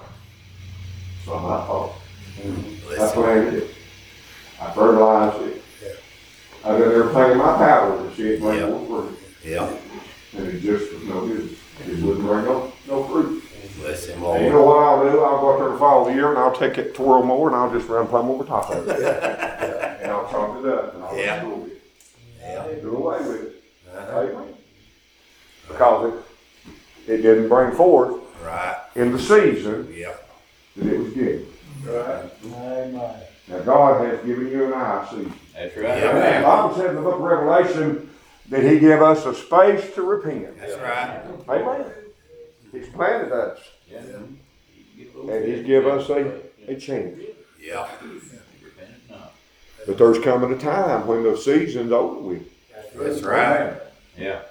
[1.17, 1.95] it's not my fault.
[2.37, 3.15] I Bless it.
[3.15, 3.75] planted it.
[4.61, 5.62] I fertilized it.
[6.65, 8.67] I did there in my power to see it bring Yeah.
[8.69, 9.19] forth fruit.
[9.43, 9.69] Yeah.
[10.37, 11.55] And it just was no good.
[11.87, 13.43] It wouldn't bring no, no fruit.
[13.79, 14.53] Bless him, And you Lord.
[14.53, 15.19] know what I'll do?
[15.19, 17.71] I'll go out there the following year and I'll take it twirl more and I'll
[17.73, 18.99] just run plumb over top of it.
[20.01, 21.41] And I'll chop it up and I'll Yeah.
[21.43, 21.81] do it.
[22.39, 22.67] Yeah.
[22.81, 23.63] Do away with it.
[23.95, 24.19] Uh-huh.
[24.21, 24.53] Amen.
[25.67, 26.13] Because
[27.07, 28.75] it, it didn't bring forth Right.
[28.95, 30.13] in the season Yeah.
[30.77, 31.47] that it was given.
[31.85, 32.23] Right.
[32.45, 33.01] Amen.
[33.49, 35.33] Now God has given you and I a season.
[35.55, 35.83] That's right.
[35.85, 36.39] Yeah.
[36.39, 38.09] The Bible says in the book of Revelation
[38.49, 40.57] that He gave us a space to repent.
[40.59, 41.21] That's right.
[41.49, 41.85] Amen.
[42.71, 43.99] He's planted us Yeah.
[43.99, 44.37] and
[45.45, 47.19] He's given us a, a chance.
[47.61, 47.87] Yeah.
[49.85, 52.49] But there's coming a time when the season's over with.
[52.95, 53.73] That's right.
[54.17, 54.41] Yeah.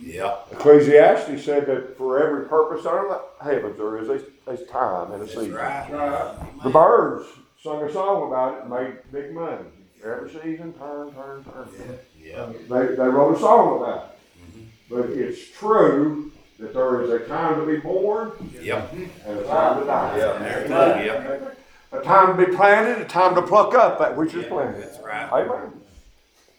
[0.00, 0.36] Yeah.
[0.52, 5.22] Ecclesiastes said that for every purpose under the heavens there is a, a time and
[5.22, 5.54] a That's season.
[5.54, 6.34] right.
[6.62, 7.26] The Byrds
[7.62, 9.64] sung a song about it and made big money.
[10.04, 11.68] Every season, turn, turn, turn.
[12.22, 12.52] Yeah.
[12.68, 14.40] They, they wrote a song about it.
[14.40, 14.94] Mm-hmm.
[14.94, 18.92] But it's true that there is a time to be born Yep.
[18.92, 20.16] and a time to die.
[20.18, 20.96] There you go.
[20.96, 21.58] Yep.
[21.92, 24.82] A time to be planted, a time to pluck up that which is planted.
[24.82, 25.30] That's right.
[25.32, 25.72] Amen.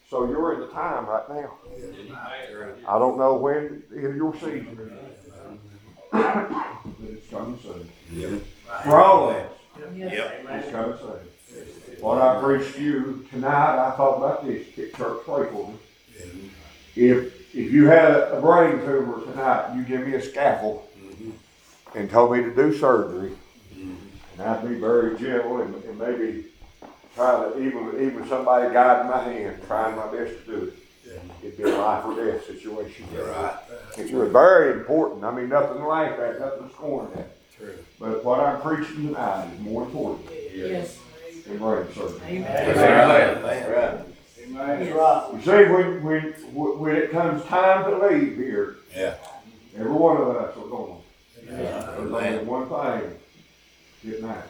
[0.09, 1.53] So you're in the time right now.
[2.51, 2.73] True.
[2.87, 4.91] I don't know when in your season.
[6.11, 6.49] But
[7.03, 7.87] it's coming soon.
[8.11, 8.41] Yep.
[8.83, 9.51] For all of us,
[9.95, 10.45] Yep.
[10.49, 11.19] it's coming soon.
[11.99, 14.67] What I preached to you tonight, I thought about this.
[14.75, 15.75] Get church pray for me.
[16.95, 21.97] If if you had a a brain tumor tonight, you give me a scaffold mm-hmm.
[21.97, 23.31] and told me to do surgery,
[23.73, 23.95] mm-hmm.
[24.33, 26.45] and I'd be very gentle and, and maybe
[27.15, 30.73] try to even even somebody guiding my hand, trying my best to do it.
[31.41, 33.07] It'd be a life or death situation.
[33.13, 33.55] You're right.
[33.97, 35.23] It's very important.
[35.23, 36.35] I mean, nothing like that.
[36.35, 37.55] at, nothing to scorn at.
[37.57, 37.75] True.
[37.99, 40.95] But what I'm preaching tonight is more important Yes.
[40.95, 41.08] than
[41.57, 42.41] brain surgery.
[42.41, 43.41] That's right.
[43.41, 44.05] That's right.
[44.55, 45.33] That's right.
[45.33, 49.15] You see, when, when, when it comes time to leave here, Yeah.
[49.77, 50.95] every one of us are going.
[51.45, 51.55] Yeah.
[51.97, 53.17] There's only one thing,
[54.05, 54.43] get married.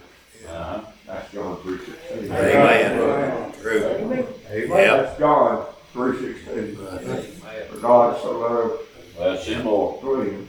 [0.48, 0.82] Uh-huh.
[1.06, 2.26] That's John three sixteen.
[2.32, 3.00] Amen.
[3.00, 3.52] Amen.
[3.62, 4.26] True.
[4.52, 4.96] Yeah.
[4.98, 6.76] That's John three sixteen.
[6.76, 8.82] For God so loved
[9.18, 10.00] Well, symbol.
[10.02, 10.48] the world,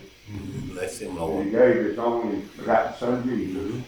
[0.73, 1.45] Bless him, that Lord.
[1.45, 3.83] he gave his only begotten son Jesus.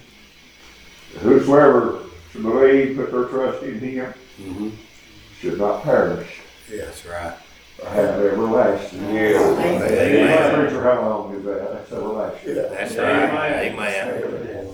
[1.20, 2.00] Whosoever
[2.32, 4.70] should believe, put their trust in him, Mm-hmm.
[5.38, 7.34] should not perish, That's right.
[7.78, 9.00] but have everlasting.
[9.04, 10.54] Amen.
[10.54, 11.70] Preacher, how long is that?
[11.72, 12.54] That's everlasting.
[12.54, 13.72] That's right.
[13.72, 14.68] Amen.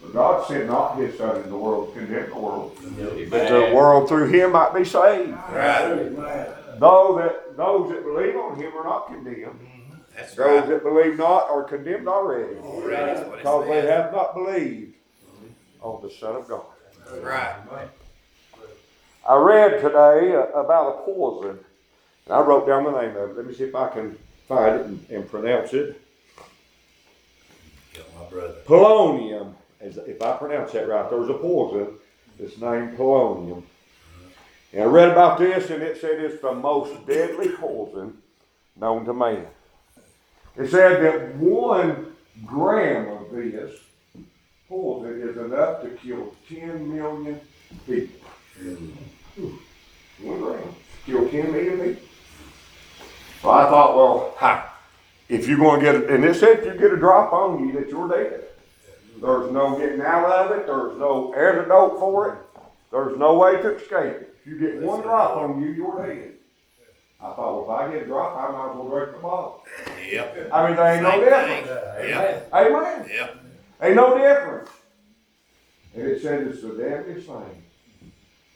[0.00, 3.28] For God sent not his son in the world to condemn the world, Amen.
[3.28, 5.32] but the world through him might be saved.
[5.50, 6.78] Right.
[6.78, 9.58] Though that those that believe on him are not condemned,
[10.16, 10.68] That's those right.
[10.68, 13.90] that believe not are condemned already, Already is what it because they says.
[13.90, 14.94] have not believed
[15.82, 16.64] on the Son of God.
[17.22, 17.88] Right.
[19.28, 21.58] I read today uh, about a poison,
[22.26, 23.36] and I wrote down the name of it.
[23.36, 26.00] Let me see if I can find it and, and pronounce it.
[27.94, 28.54] Got my brother.
[28.66, 31.94] Polonium, as if I pronounce that right, there's a poison
[32.38, 33.62] that's named polonium.
[34.72, 38.18] And I read about this and it said it's the most deadly poison
[38.76, 39.46] known to man.
[40.56, 42.14] It said that one
[42.44, 43.78] gram of this
[44.68, 47.40] poison is enough to kill 10 million
[47.86, 48.20] people.
[50.22, 50.74] One gram.
[51.06, 52.02] Kill 10 million people.
[53.42, 54.34] So I thought, well,
[55.28, 57.66] if you're going to get it, and it said if you get a drop on
[57.66, 58.44] you that you're dead.
[59.20, 60.66] There's no getting out of it.
[60.66, 62.60] There's no antidote for it.
[62.92, 64.36] There's no way to escape it.
[64.40, 66.34] If you get one drop on you, you're dead.
[67.20, 69.64] I thought, well, if I get a drop, I might as well break the bottle.
[70.08, 70.50] Yep.
[70.52, 71.66] I mean, there ain't no Same difference.
[71.66, 72.08] thing.
[72.10, 72.50] Yep.
[72.54, 73.08] Amen.
[73.12, 73.36] Yep.
[73.80, 74.70] Ain't no difference.
[75.94, 77.62] And it said it's the deadliest thing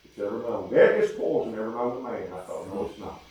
[0.05, 0.71] it's ever known.
[0.71, 2.23] Deadliest poison ever known to man.
[2.33, 3.23] I thought, no, it's not.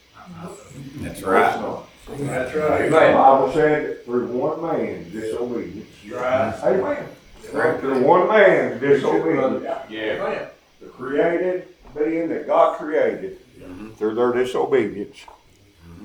[0.98, 1.50] That's No, right.
[1.50, 2.28] It's not.
[2.28, 2.86] That's right.
[2.86, 5.88] The Bible said that through one man disobedience.
[6.10, 6.60] Right.
[6.64, 7.08] Amen.
[7.42, 9.66] Through one man disobedience.
[9.90, 10.50] Yeah.
[10.80, 13.92] The created being that God created, mm-hmm.
[13.92, 15.18] through their disobedience,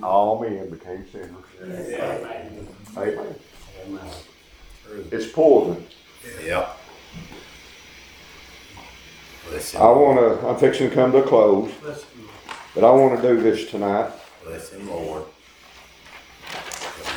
[0.03, 1.31] all men became sinners.
[1.63, 2.69] Amen.
[2.97, 4.11] Amen.
[5.11, 5.85] It's poison.
[6.45, 6.79] Yep.
[9.51, 11.71] Listen, I wanna, I'm fixing to come to a close,
[12.75, 14.11] but I wanna do this tonight.
[14.45, 15.25] listen, Lord.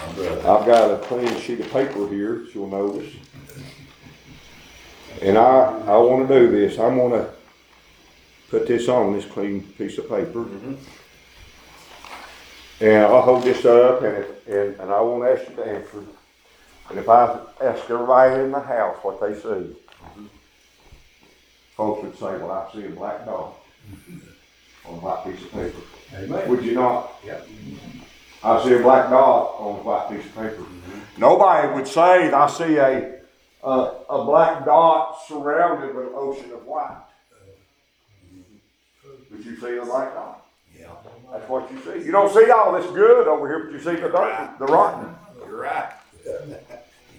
[0.08, 0.40] My brother.
[0.40, 3.14] I've got a clean sheet of paper here, that you'll notice.
[5.22, 7.30] And I, I wanna do this, I'm gonna
[8.50, 10.40] put this on this clean piece of paper.
[10.40, 10.76] Mm-hmm.
[12.82, 16.04] And I'll hold this up and, and, and I won't ask you to answer.
[16.90, 19.76] And if I ask everybody in the house what they see,
[21.76, 23.54] folks would say, well, I see a black dog
[24.86, 26.48] on a white piece of paper.
[26.50, 27.14] Would you not?
[28.44, 30.64] I see a black dot on a white piece of paper.
[30.64, 31.22] Mm-hmm.
[31.22, 33.20] Nobody would say, that I see a,
[33.64, 33.70] a,
[34.10, 37.04] a black dot surrounded with an ocean of white.
[38.34, 39.12] Mm-hmm.
[39.30, 40.46] But you see a black dot.
[40.76, 40.88] Yeah.
[41.32, 42.06] That's what you see.
[42.06, 45.16] You don't see all this good over here, but you see the dark, the rotten.
[45.46, 45.92] You're right.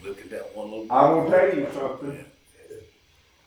[0.04, 0.86] Look at that one little.
[0.90, 2.24] I'm gonna tell you something.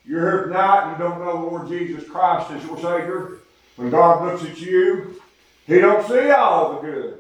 [0.06, 3.40] You're here tonight and you don't know the Lord Jesus Christ as your Savior.
[3.78, 5.22] When God looks at you,
[5.66, 7.20] He don't see all the good.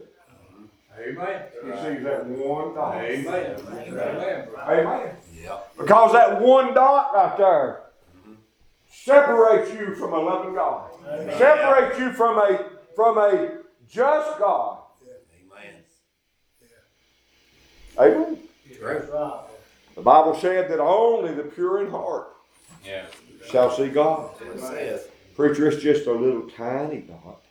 [0.99, 1.41] Amen.
[1.63, 2.95] He sees that one dot.
[2.95, 3.55] Amen.
[3.71, 4.47] Amen.
[4.57, 5.15] Amen.
[5.41, 5.75] Yep.
[5.77, 7.83] Because that one dot right there
[8.89, 10.91] separates you from a loving God.
[11.37, 13.57] Separates you from a from a
[13.89, 14.72] just God.
[17.99, 18.23] Amen.
[18.23, 18.37] Amen.
[18.77, 19.07] True.
[19.95, 22.27] The Bible said that only the pure in heart
[22.83, 23.05] Yeah.
[23.49, 24.31] shall see God.
[24.41, 25.11] It.
[25.35, 27.41] Preacher, it's just a little tiny dot.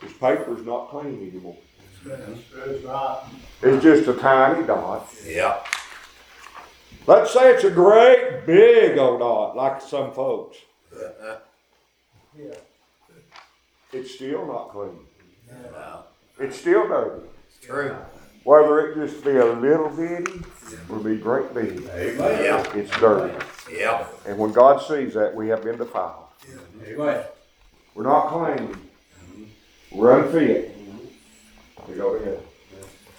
[0.00, 1.56] This paper's not clean anymore.
[3.62, 5.08] It's just a tiny dot.
[5.24, 5.58] Yeah.
[7.06, 10.58] Let's say it's a great big old dot, like some folks.
[12.36, 12.46] Yeah.
[13.92, 14.98] It's still not clean.
[15.48, 16.00] No,
[16.38, 17.24] It's still dirty.
[17.48, 17.96] it's true.
[18.46, 20.40] Whether it just be a little bitty
[20.88, 22.76] or be great big, Yep.
[22.76, 23.34] it's dirty.
[23.72, 24.20] Yep.
[24.24, 26.26] And when God sees that, we have been defiled.
[26.86, 27.24] Amen.
[27.96, 28.76] We're not clean.
[29.90, 31.90] We're unfit mm-hmm.
[31.90, 32.42] to go to heaven.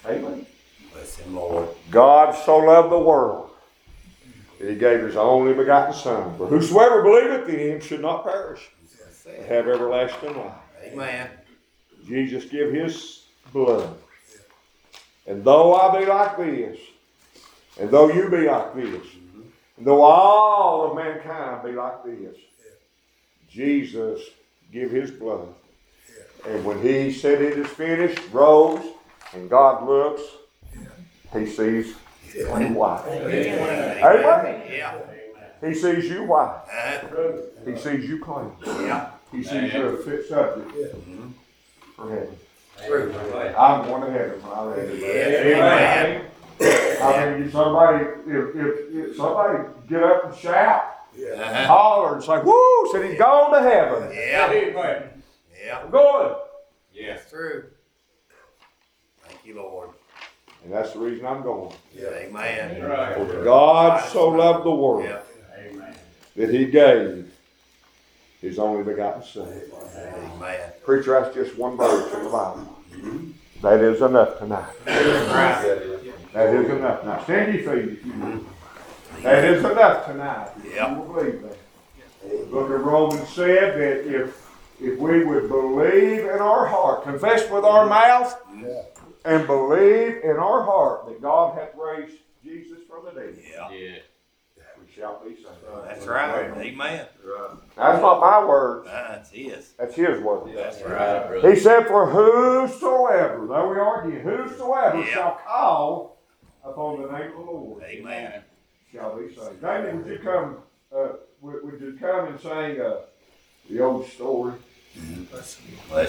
[0.06, 0.46] Amen.
[0.94, 1.68] Listen, Lord.
[1.90, 3.50] God so loved the world
[4.58, 6.38] that he gave his only begotten Son.
[6.38, 8.66] For whosoever believeth in him should not perish,
[9.26, 10.54] but have everlasting life.
[10.84, 11.28] Amen.
[12.06, 13.94] Jesus give his blood.
[15.28, 16.78] And though I be like this,
[17.78, 19.04] and though you be like this,
[19.76, 22.36] and though all of mankind be like this,
[23.50, 24.22] Jesus
[24.72, 25.48] give his blood.
[26.46, 28.84] And when he said it is finished, rose,
[29.34, 30.22] and God looks,
[31.34, 31.94] he sees
[32.46, 33.04] clean white.
[33.06, 34.02] Amen.
[34.02, 34.62] Amen.
[34.70, 34.98] Yeah.
[35.60, 36.62] He sees you white.
[37.66, 38.50] He sees you clean.
[39.30, 40.70] He sees you're a fit subject
[41.96, 42.38] for heaven.
[43.58, 43.66] True.
[43.66, 45.56] I'm going to heaven when I read it.
[45.56, 46.24] Amen.
[47.02, 49.58] I mean, somebody, if, if, if somebody
[49.88, 50.82] get up and shout,
[51.14, 51.66] Uh-huh.
[51.66, 54.10] holler and say, woo, said he's gone to heaven.
[54.12, 54.50] Yeah.
[54.50, 55.22] Amen.
[55.64, 55.78] Yeah.
[55.84, 56.34] I'm going.
[56.92, 57.28] Yes.
[57.30, 57.64] True.
[59.26, 59.90] Thank you, Lord.
[60.64, 61.72] And that's the reason I'm going.
[61.96, 62.08] Yeah.
[62.08, 62.82] Amen.
[62.82, 63.14] Right.
[63.16, 65.20] For God so loved the world Yeah.
[66.36, 67.32] that he gave
[68.40, 69.48] his only begotten Son.
[69.96, 70.72] Amen.
[70.84, 72.74] Preacher, that's just one verse from the Bible.
[73.62, 74.72] That is enough tonight.
[74.84, 77.04] That is enough.
[77.04, 78.02] Now stand your feet.
[79.22, 80.50] That is enough tonight.
[80.64, 80.96] Yeah.
[80.96, 81.56] You believe that.
[82.22, 84.48] The Book of Romans said that if
[84.80, 88.36] if we would believe in our heart, confess with our mouth,
[89.24, 92.14] and believe in our heart that God hath raised
[92.44, 93.70] Jesus from the dead, Yeah.
[93.70, 93.96] Yeah.
[94.98, 95.46] We shall be saved.
[95.86, 96.50] That's right.
[96.56, 97.06] Amen.
[97.76, 99.72] That's not my words, That's his.
[99.78, 100.50] that's his word.
[100.54, 101.28] That's Right, right.
[101.28, 101.54] brother.
[101.54, 105.04] He said, For whosoever, there we are again, whosoever Yeah.
[105.06, 106.18] shall call
[106.64, 108.42] upon the name of the Lord Amen.
[108.92, 109.60] shall be saved.
[109.62, 110.56] David, would you come,
[110.94, 111.08] uh,
[111.42, 112.96] would, would you come and sing, uh,
[113.70, 114.54] the old story?
[115.30, 115.56] Bless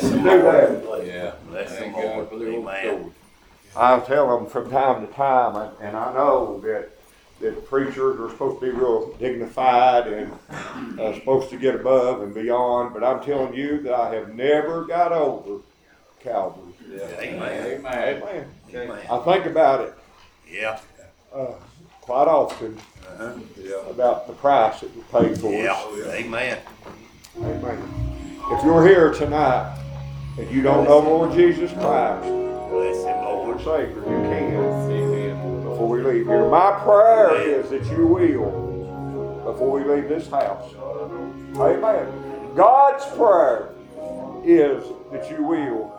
[0.01, 0.83] the Do that.
[0.85, 1.05] Lord.
[1.05, 1.33] Yeah.
[1.47, 2.07] Bless the Thank Lord.
[2.07, 3.11] God for the old Amen.
[3.75, 6.89] I tell them from time to time, and, and I know that
[7.41, 10.31] that preachers are supposed to be real dignified and
[10.99, 14.85] uh, supposed to get above and beyond, but I'm telling you that I have never
[14.85, 15.61] got over
[16.19, 16.73] Calvary.
[16.91, 17.79] Amen.
[17.79, 18.21] Amen.
[18.23, 18.47] Amen.
[18.75, 18.99] Amen.
[19.09, 19.93] I think about it
[20.51, 20.79] Yeah.
[21.33, 21.53] uh,
[22.01, 23.33] quite often Uh-huh.
[23.89, 25.73] about the price that was paid for Yeah.
[25.73, 26.07] us.
[26.13, 26.57] Amen.
[27.41, 27.93] Amen.
[28.51, 29.77] If you're here tonight
[30.37, 32.27] and you don't know Lord Jesus Christ,
[32.69, 33.57] Bless him, Lord.
[33.59, 34.51] Savior, you can
[35.79, 36.49] before we leave here.
[36.49, 38.51] My prayer is that you will
[39.45, 40.73] before we leave this house.
[41.55, 42.53] Amen.
[42.53, 43.69] God's prayer
[44.43, 44.83] is
[45.13, 45.95] that you will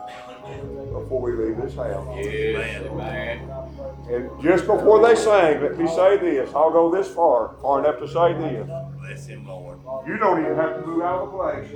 [0.93, 2.15] before we leave this house.
[2.15, 3.49] Yes, amen.
[4.07, 6.53] And just before they sing, let me say this.
[6.53, 8.69] I'll go this far, far enough to say this.
[8.99, 9.79] Bless him, Lord.
[10.05, 11.71] You don't even have to move out of the place.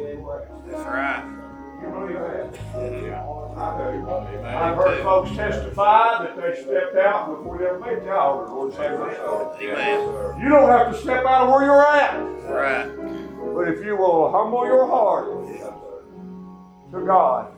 [0.68, 1.45] That's right.
[1.86, 2.60] You believe that?
[3.04, 3.36] Yeah.
[3.56, 4.10] I do.
[4.44, 8.74] I've heard folks testify that they stepped out before they ever met the altar, Lord
[8.74, 9.56] save soul.
[9.62, 10.42] Amen.
[10.42, 12.18] You don't have to step out of where you're at,
[12.50, 12.88] right.
[13.56, 15.48] but if you will humble your heart
[16.92, 17.54] to God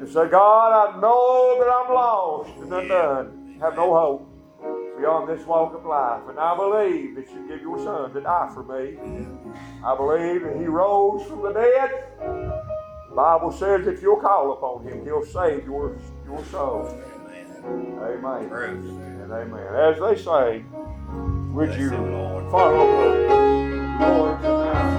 [0.00, 4.28] and say, God, I know that I'm lost and undone, have no hope
[4.98, 8.50] beyond this walk of life, and I believe that you give your Son to die
[8.52, 8.98] for me.
[9.84, 11.90] I believe that He rose from the dead.
[13.14, 16.86] Bible says if you'll call upon Him, He'll save your your soul.
[16.88, 18.22] Amen.
[18.24, 18.50] Amen.
[19.22, 19.74] And amen.
[19.74, 20.64] As they say,
[21.52, 21.90] would Bless you
[22.50, 22.86] follow
[23.98, 24.91] the Lord tonight?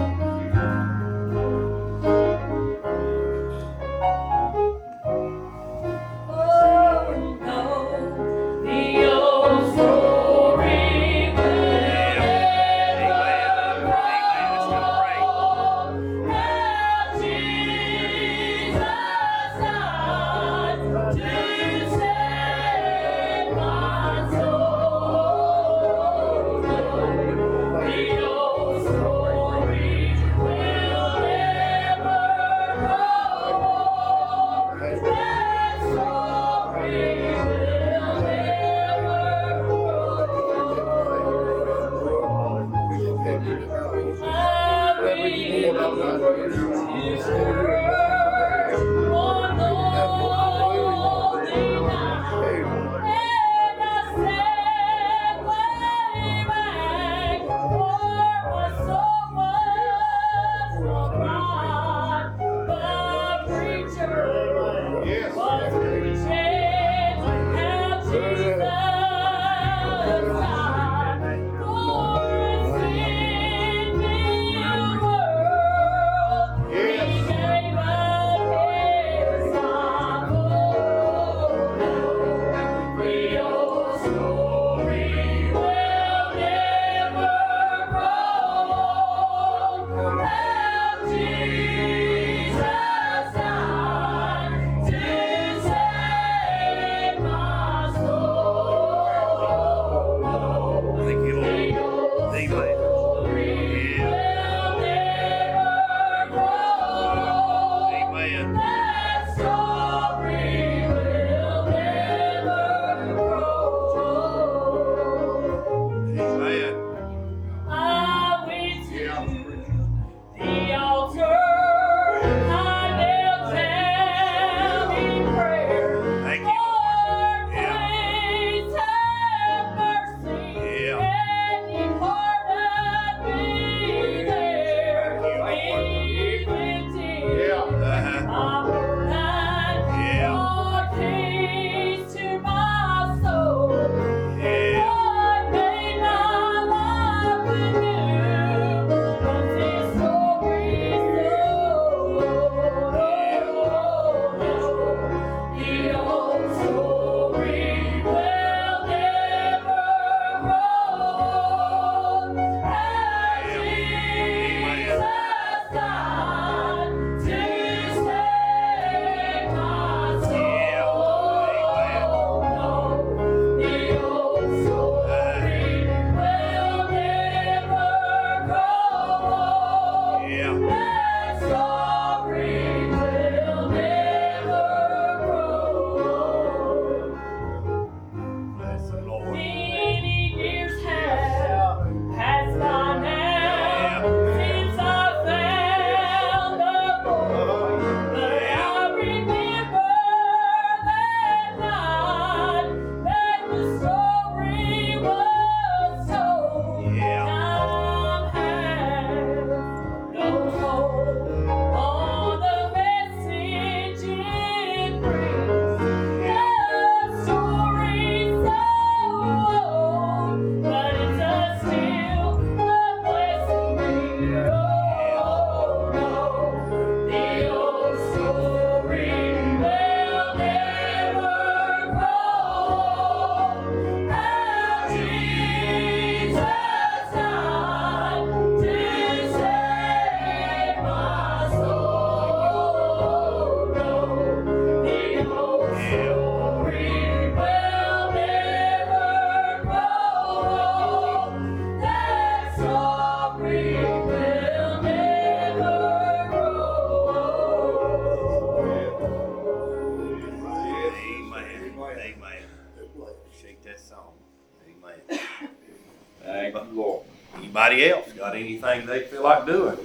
[268.81, 269.77] They feel like doing?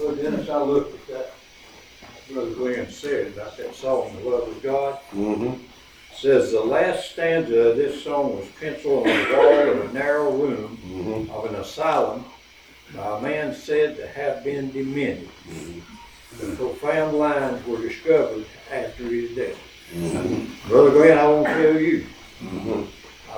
[0.00, 1.32] Well, Dennis, I looked at that,
[2.32, 4.98] Brother Glen said about that song, The Love of God.
[5.12, 5.62] Mm-hmm.
[6.14, 10.30] Says the last stanza of this song was penciled on the wall of a narrow
[10.30, 11.30] room Mm-hmm.
[11.32, 12.24] of an asylum
[12.94, 15.28] by a man said to have been demented.
[16.38, 19.56] The profound lines were discovered after his death.
[20.68, 22.06] Brother Glen, I won't tell you,
[22.42, 22.82] Mm-hmm.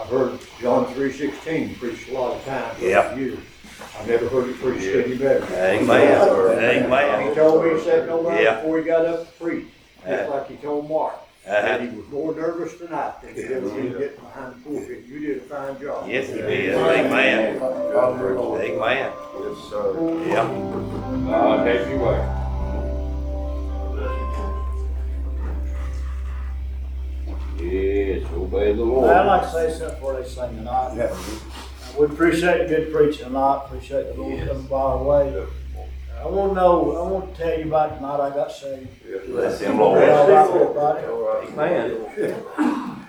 [0.00, 3.00] I've heard John three sixteen preached a lot of times Yeah.
[3.04, 3.38] over the years.
[3.98, 5.44] I've never heard it preached any better.
[5.44, 5.84] Amen.
[5.84, 5.92] He
[6.84, 7.34] Amen.
[7.34, 8.54] told me second November Yeah.
[8.56, 9.66] before he got up to preach,
[10.02, 10.30] just Uh-huh.
[10.38, 11.14] like he told Mark,
[11.44, 11.78] that Uh-huh.
[11.80, 15.04] he was more nervous tonight than he ever been getting behind the pulpit.
[15.06, 16.08] You did a fine job.
[16.08, 16.74] Yes, he did.
[16.74, 17.60] Amen.
[17.60, 19.12] Amen.
[19.42, 20.24] Yes, sir.
[20.26, 20.48] Yeah.
[21.10, 22.30] God have you way.
[27.60, 29.10] Yes, obey the Lord.
[29.10, 30.94] I'd like to say something before they sing tonight.
[30.96, 31.04] Yeah.
[31.04, 35.46] Uh, we appreciate the good preaching tonight, appreciate the Lord coming by our way.
[36.20, 38.88] I want to know, I want to tell you about tonight I got saved.
[39.26, 40.00] Bless him, All Lord.
[40.02, 41.06] right, everybody?
[41.52, 43.06] Amen.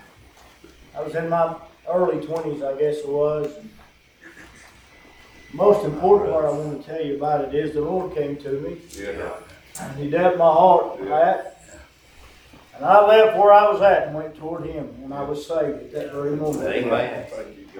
[0.96, 1.56] I was in my
[1.90, 3.52] early twenties, I guess it was.
[5.56, 8.50] Most important part I want to tell you about it is the Lord came to
[8.60, 9.32] me Yeah.
[9.80, 11.54] and He dealt my heart with that.
[12.76, 15.80] And I left where I was at and went toward Him and I was saved
[15.82, 16.68] at that very moment.
[16.68, 17.26] Amen.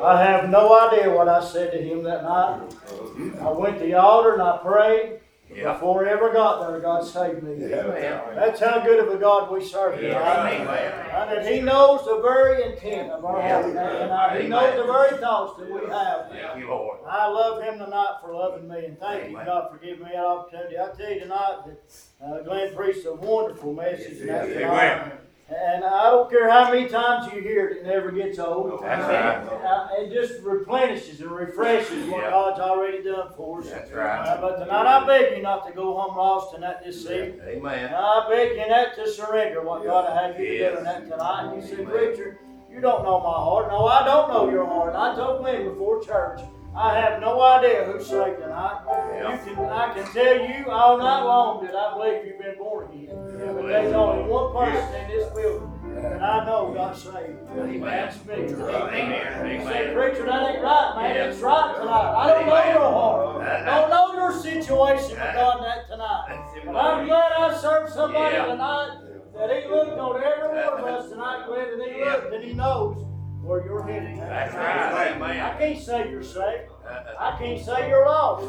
[0.02, 2.62] I have no idea what I said to Him that night.
[2.62, 3.50] Uh-huh.
[3.50, 5.20] I went to the altar and I prayed.
[5.54, 5.74] Yeah.
[5.74, 7.54] Before I ever got there, God saved me.
[7.66, 8.22] Amen.
[8.36, 10.02] That's how good of a God we serve.
[10.02, 10.18] Yeah.
[10.20, 10.68] Amen.
[10.68, 13.66] And that He knows the very intent of our heart.
[13.66, 16.30] And uh, He knows the very thoughts that we have.
[16.30, 17.00] Thank you, Lord.
[17.08, 20.26] I love Him tonight for loving me, and thank you, God, for giving me that
[20.26, 20.78] opportunity.
[20.80, 24.48] I tell you tonight that uh, Glen preached a wonderful message Yes.
[24.50, 25.12] Amen.
[25.48, 28.82] And I don't care how many times you hear it, it never gets old.
[28.82, 29.64] That's right.
[29.64, 32.32] Uh, It just replenishes and refreshes what Yeah.
[32.32, 33.70] God's already done for us.
[33.70, 34.28] That's right.
[34.28, 37.40] Uh, But tonight I beg you not to go home lost tonight this season.
[37.46, 37.94] Amen.
[37.94, 40.78] I beg you not to surrender what God had you to do Yes.
[40.80, 41.56] in that tonight.
[41.56, 41.86] You say, Amen.
[41.92, 43.68] preacher, you don't know my heart.
[43.70, 44.96] No, I don't know your heart.
[44.96, 46.42] I told Glen before church,
[46.76, 48.82] I have no idea who's saved tonight.
[49.14, 49.32] Yeah.
[49.48, 52.88] You can, I can tell you all night long that I believe you've been born
[52.92, 53.35] again.
[53.68, 57.40] There's only one person in this building that I know got saved.
[57.58, 57.82] Amen.
[57.82, 58.34] That's me.
[58.34, 59.60] Amen.
[59.60, 61.16] You say, preacher, that ain't right, man.
[61.16, 61.26] Yeah.
[61.30, 62.14] It's right tonight.
[62.16, 63.42] I don't know your heart.
[63.42, 63.66] Uh-huh.
[63.66, 66.46] Don't know your situation with God that tonight.
[66.66, 68.98] But I'm glad I served somebody tonight
[69.36, 72.54] that he looked on every one of us tonight, Glen, and he looked and he
[72.54, 72.98] knows
[73.42, 74.18] where you're headed.
[74.20, 75.22] That's right.
[75.22, 76.72] I can't say you're saved.
[77.20, 78.46] I can't say you're lost.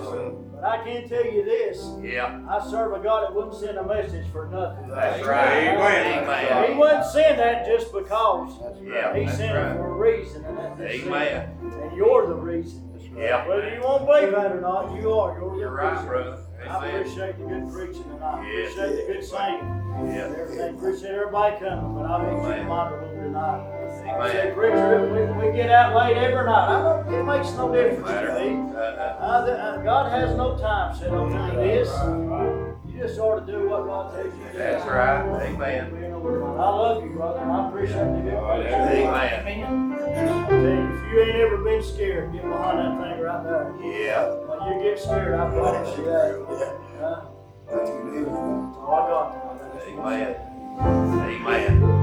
[0.54, 1.86] But I can tell you this.
[2.02, 2.40] Yeah.
[2.48, 4.88] I serve a God that wouldn't send a message for nothing.
[4.88, 5.68] That's right.
[5.68, 6.72] Amen.
[6.72, 8.58] He wouldn't send that just because.
[8.60, 9.14] That's Yeah.
[9.16, 11.58] He That's sent it for a reason, and that's Amen.
[11.62, 11.82] reason.
[11.82, 12.82] And you're the reason.
[13.16, 13.46] Yeah.
[13.48, 15.38] Whether you won't believe that or not, you are.
[15.38, 16.06] You're the You're right, reason.
[16.06, 16.38] brother.
[16.68, 18.72] I appreciate the good preaching and I Yes.
[18.72, 19.82] appreciate the good singing.
[20.06, 20.34] Yeah.
[20.40, 22.66] Everything, appreciate everybody coming, but I want you to Amen.
[22.68, 23.72] monitor a little tonight.
[24.10, 24.54] I say, Amen.
[24.54, 26.68] preacher, we, we get out late every night.
[26.68, 28.48] I don't, it makes no difference to me.
[28.76, 28.80] Uh-uh.
[28.80, 31.88] Uh, the- uh, God has no time set on any of this.
[32.86, 34.58] You just ought to do what God tells you to do.
[34.58, 35.46] That's right.
[35.48, 35.92] Amen.
[36.04, 39.06] I love you, brother, and I appreciate the good preaching.
[39.06, 39.56] Amen.
[39.58, 40.56] You,
[40.96, 43.74] if you ain't ever been scared, get behind that thing right there.
[43.82, 44.28] Yeah.
[44.46, 46.76] When you get scared, I promise you that.
[46.98, 47.26] Huh?
[47.68, 49.60] That's all I got tonight.
[49.60, 50.36] I just wanna say
[51.36, 51.42] Amen.
[51.42, 51.72] Amen.
[51.72, 51.95] Amen.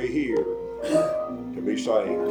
[0.00, 0.44] Be here
[0.84, 2.24] to be saved.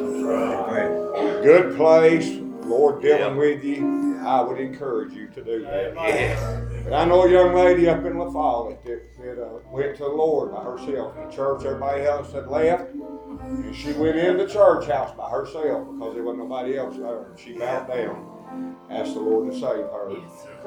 [1.43, 3.35] Good place, Lord dealing Yeah.
[3.35, 4.07] with you.
[4.25, 5.93] I would encourage you to do that.
[5.95, 6.83] Yes.
[6.83, 10.03] But I know a young lady up in La Follette that, that uh, went to
[10.03, 11.15] the Lord by herself.
[11.15, 12.93] The church, everybody else had left.
[12.93, 17.23] And she went in the church house by herself because there wasn't nobody else there.
[17.29, 20.11] And she bowed down, asked the Lord to save her.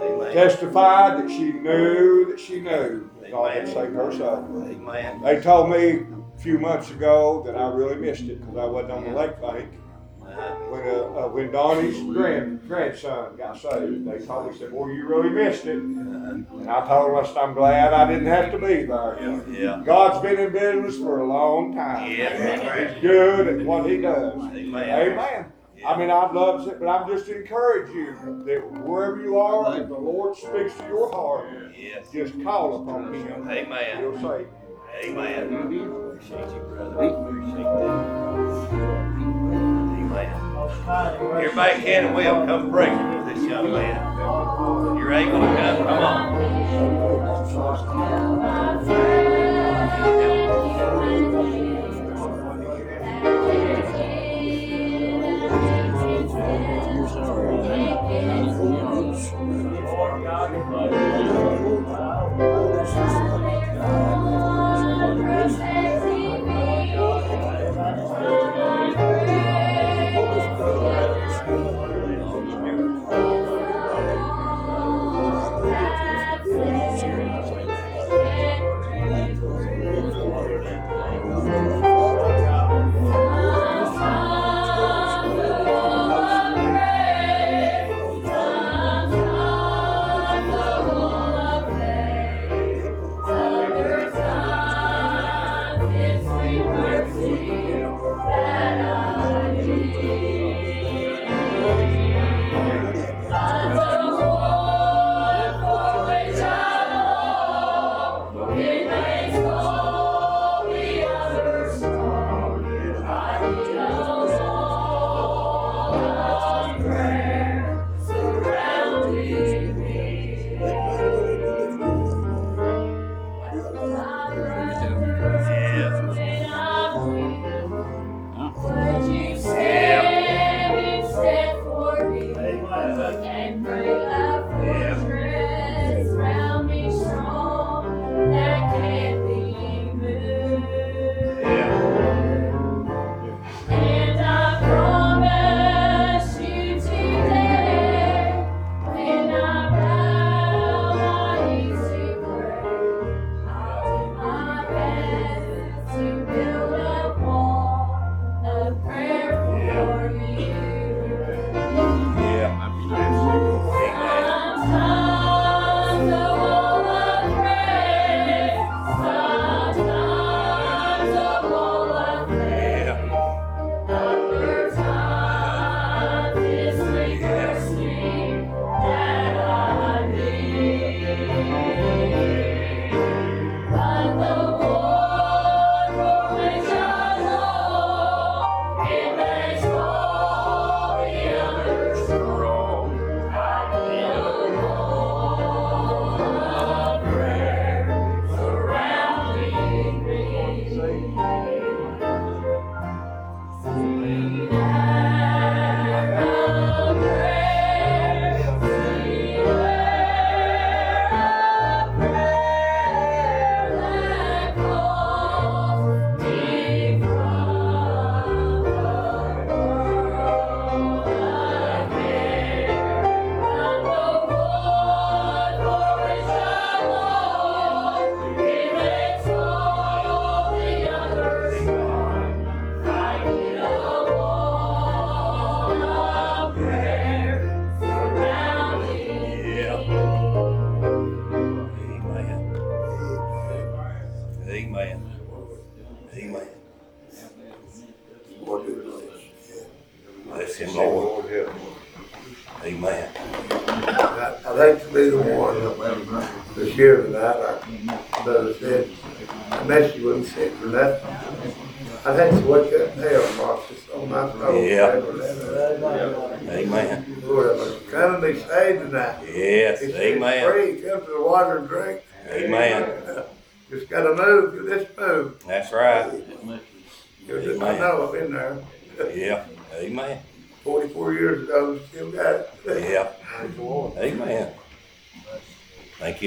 [0.01, 0.32] Amen.
[0.32, 4.64] Testified that she knew that she knew that God had saved her soul.
[4.70, 5.20] Amen.
[5.22, 6.05] They told me
[6.41, 9.69] few months ago that I really missed it because I wasn't on the lake bank.
[10.71, 15.07] When uh, uh, when Donnie's grand, grandson got saved, they told me, said, "Boy, you
[15.07, 18.59] really missed it." And I told them, I said, "I'm glad I didn't have to
[18.59, 19.83] be there." Yeah.
[19.85, 22.12] God's been in business for a long time.
[22.12, 22.93] Yeah.
[22.93, 24.41] He's good at what He does.
[24.41, 24.75] Amen.
[24.75, 25.47] Amen.
[25.85, 28.15] I mean, I'd love to, but I'm just encourage you
[28.47, 32.07] that wherever you are, if the Lord speaks to your heart, yes.
[32.12, 33.49] just call upon Him.
[33.51, 33.99] Amen.
[33.99, 34.47] He'll say.
[34.95, 35.55] Amen.
[35.55, 37.01] Appreciate you, brother.
[37.01, 38.11] Amen.
[40.91, 44.17] Everybody can and will come pray for this young man.
[44.99, 45.77] You're able to come.
[45.85, 46.41] Come on.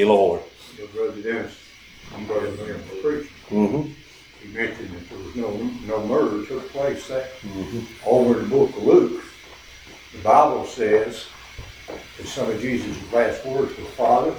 [0.03, 0.41] you, Lord.
[0.77, 1.57] Your brother Dennis,
[2.13, 3.29] I'm brother Dennis, preacher.
[3.49, 3.91] Mm-hmm.
[4.41, 5.51] He mentioned that there was no
[5.87, 7.29] no murder took place there.
[7.41, 8.07] Mm-hmm.
[8.07, 9.23] Over in the book of Luke,
[10.11, 11.25] the Bible says
[11.87, 14.33] that some of Jesus' last words were, Father,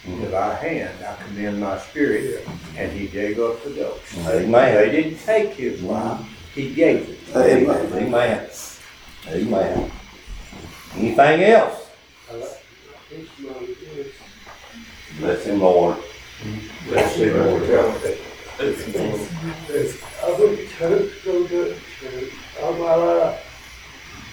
[0.00, 0.22] Mm-hmm.
[0.22, 4.16] With thy hand I commend my spirit, and he gave up the ghost.
[4.28, 4.74] Amen.
[4.74, 5.88] They didn't take his mm-hmm.
[5.88, 7.36] life, he gave it.
[7.36, 7.92] Amen.
[7.92, 8.02] Amen.
[8.08, 8.50] Amen.
[9.28, 9.90] Amen.
[10.94, 11.79] Anything else?
[15.30, 15.96] Bless him, Lord.
[16.88, 17.62] Bless him, Lord.
[17.62, 19.20] Bless him, Lord.
[20.24, 22.32] Our church, go to church.
[22.60, 23.38] Our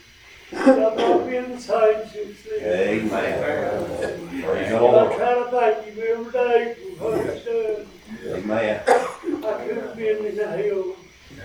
[9.47, 10.97] I could have been in the hell.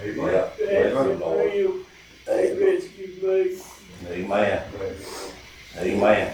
[0.06, 0.24] Yeah.
[0.24, 1.54] That's Praise the Lord.
[1.54, 1.74] real.
[2.26, 3.58] They rescued me.
[4.10, 4.64] Amen.
[4.74, 4.96] Amen.
[5.78, 5.94] Amen.
[5.98, 6.34] Amen.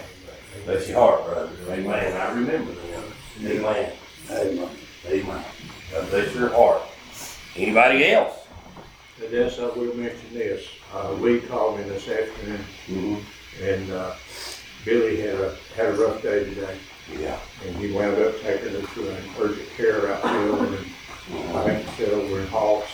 [0.64, 1.50] Bless your heart, brother.
[1.70, 2.16] Amen.
[2.16, 3.04] I remember them.
[3.44, 3.92] Amen.
[4.30, 4.70] Amen.
[5.06, 5.44] Amen.
[5.92, 6.82] God bless your heart.
[7.56, 8.46] Anybody else?
[9.22, 10.66] And yes, I will mention this.
[10.94, 13.64] Uh, Lee called me this afternoon Mm-hmm.
[13.64, 14.14] and, uh,
[14.84, 16.76] Billy had a, had a rough day today.
[17.20, 17.38] Yeah.
[17.66, 22.04] And he wound up taking her to an urgent care outfield and I think he
[22.04, 22.90] said over in Hawks.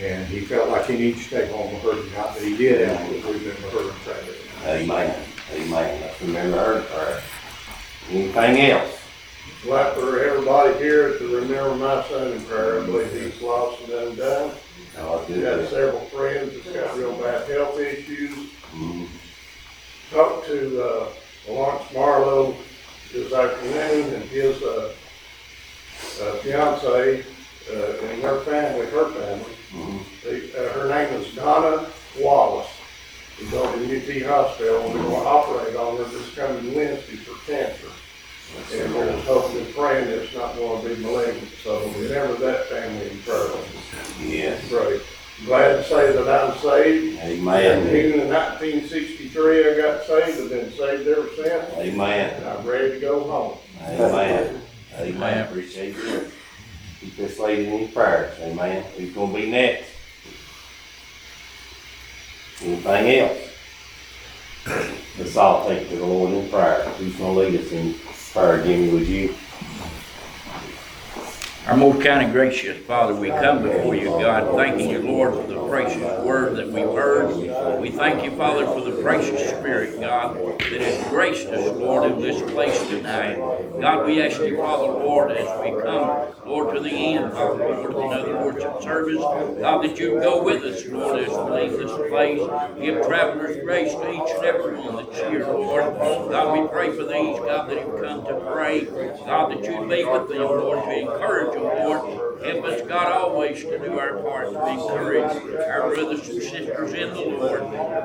[0.00, 2.88] And he felt like he needed to stay home with her tonight, but he did
[2.88, 4.36] after we've been with her in traffic.
[4.64, 5.28] Amen.
[5.52, 6.00] Amen.
[6.00, 7.22] Let's remember her prayer.
[8.10, 8.98] Anything else?
[9.66, 13.92] Like for everybody here to remember my son in prayer, I believe he's lost and
[13.92, 14.54] undone.
[14.98, 15.70] Oh, He's got good.
[15.70, 18.48] several friends that's got real bad health issues.
[18.74, 19.06] Mhm.
[20.10, 21.06] Talked to, uh,
[21.48, 22.54] Lawrence Marlowe
[23.12, 24.90] this afternoon and his, uh,
[26.22, 27.24] uh, fiance,
[27.70, 27.74] uh,
[28.10, 29.56] and their family, her family.
[29.74, 29.98] Mhm.
[30.24, 31.86] They, uh, her name is Donna
[32.18, 32.68] Wallace.
[33.38, 37.34] She's over in UT Hospital and they're gonna operate on her this coming Wednesday for
[37.50, 37.88] cancer.
[38.74, 42.68] And we're just hoping and praying that it's not gonna be malignant, so remember that
[42.68, 43.48] family in prayer.
[44.24, 44.68] Yes.
[44.68, 45.02] Great.
[45.44, 47.18] Glad to say that I'm saved.
[47.20, 47.96] Amen.
[47.96, 52.34] Even in nineteen sixty-three, I got saved, I've been saved ever since, Amen.
[52.34, 53.58] and I'm ready to go home.
[53.82, 54.62] Amen.
[54.98, 55.46] Amen.
[55.48, 56.30] Appreciate you.
[57.00, 58.38] Keep this lady in your prayers.
[58.40, 58.84] Amen.
[58.96, 59.88] Who's gonna be next?
[62.62, 63.38] Anything else?
[65.18, 66.84] Let's all take to the Lord in prayer.
[66.98, 67.94] Who's gonna lead us in
[68.32, 69.34] prayer, Jimmy, would you?
[71.66, 75.46] Our most kind and gracious Father, we come before you, God, thanking you, Lord, for
[75.46, 77.80] the precious word that we've heard.
[77.80, 82.20] We thank you, Father, for the precious Spirit, God, that has graced us, Lord, in
[82.20, 83.36] this place tonight.
[83.80, 87.90] God, we ask you, Father, Lord, as we come, Lord, to the end, Father, Lord,
[87.90, 92.10] of another worship service, God, that you go with us, Lord, as we leave this
[92.10, 92.40] place.
[92.80, 95.84] Give travelers grace to each and every one that's here, Lord.
[96.30, 98.84] God, we pray for these, God, that have come to pray.
[98.84, 102.31] God, that you be with them, Lord, to encourage them, Lord.
[102.44, 107.10] Help us, God, always to do our part to encourage our brothers and sisters in
[107.10, 107.60] the Lord.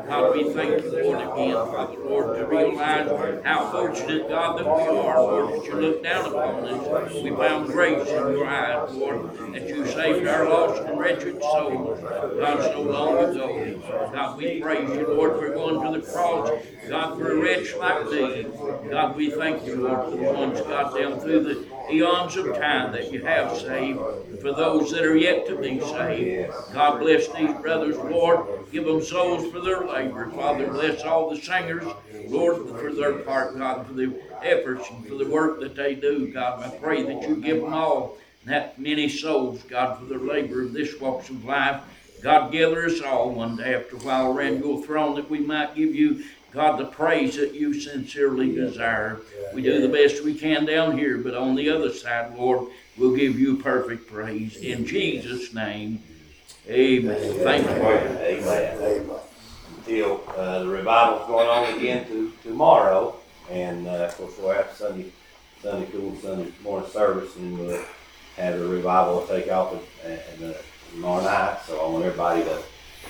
[0.08, 4.98] God, we thank you, Lord, again, Father, Lord, to realize how fortunate, God, that we
[4.98, 7.14] are, Lord, that you look down upon us.
[7.24, 12.00] We found grace in your eyes, Lord, that you saved our lost and wretched souls,
[12.00, 13.82] God, so long ago.
[14.14, 16.50] God, we praise you, Lord, for going to the cross,
[16.88, 18.46] God, for a wretch like thee.
[18.90, 22.92] God, we thank you, Lord, for the ones, God, down through the eons of time
[22.92, 26.54] that you have saved, and for those that are yet to be saved.
[26.74, 28.48] God bless these brothers, Lord.
[28.72, 30.30] Give them souls for their labor.
[30.32, 31.86] Father, bless all the singers,
[32.28, 34.14] Lord, for their part, God, for the
[34.44, 36.32] efforts and for the work that they do.
[36.32, 40.64] God, I pray that you give them all that many souls, God, for their labor
[40.64, 41.82] in this walks of life.
[42.22, 45.76] God, gather us all one day after a while around your throne that we might
[45.76, 49.20] give you, God, the praise that you sincerely desire.
[49.54, 53.16] We do the best we can down here, but on the other side, Lord, we'll
[53.16, 54.58] give you perfect praise.
[54.58, 56.02] In Jesus' name,
[56.68, 57.34] amen.
[57.40, 57.72] Thank you.
[57.72, 58.78] Amen.
[58.82, 59.10] Amen.
[59.78, 63.16] Until, uh, the revival's going on again to, tomorrow,
[63.50, 65.12] and, uh, of course, we'll have Sunday,
[65.62, 67.82] Sunday school, Sunday morning service, and we'll
[68.36, 70.54] have the revival take off at, at, uh,
[70.92, 72.62] tomorrow night, so I want everybody to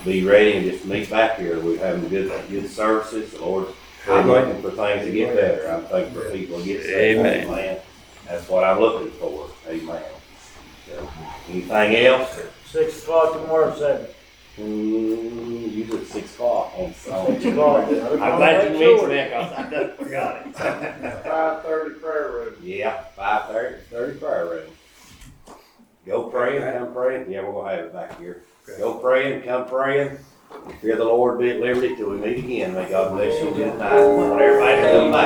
[0.06, 1.60] be ready and just meet back here.
[1.60, 3.68] We're having good, good services, the Lord,
[4.08, 7.48] I'm waiting for things to get better, I'm thinking for people to get saved, Amen.
[7.48, 7.80] amen.
[8.28, 10.04] That's what I'm looking for, amen.
[10.86, 11.10] So,
[11.50, 12.40] Anything else?
[12.66, 14.08] Six o'clock tomorrow, seven.
[14.58, 17.34] Hmm, usually it's six o'clock on Sunday.
[17.40, 17.86] Six o'clock.
[17.90, 21.24] I'm glad you mentioned that, cause I done forgot it.
[21.24, 22.54] Five thirty prayer room.
[22.64, 24.72] Yeah, five thirty, thirty prayer room.
[26.06, 28.44] Go praying, come praying, yeah, we're gonna have it back here.
[28.78, 30.18] Go praying, come praying,
[30.82, 33.78] fear the Lord, be at liberty till we meet again, may God bless you good
[33.78, 35.26] night, everybody to come back.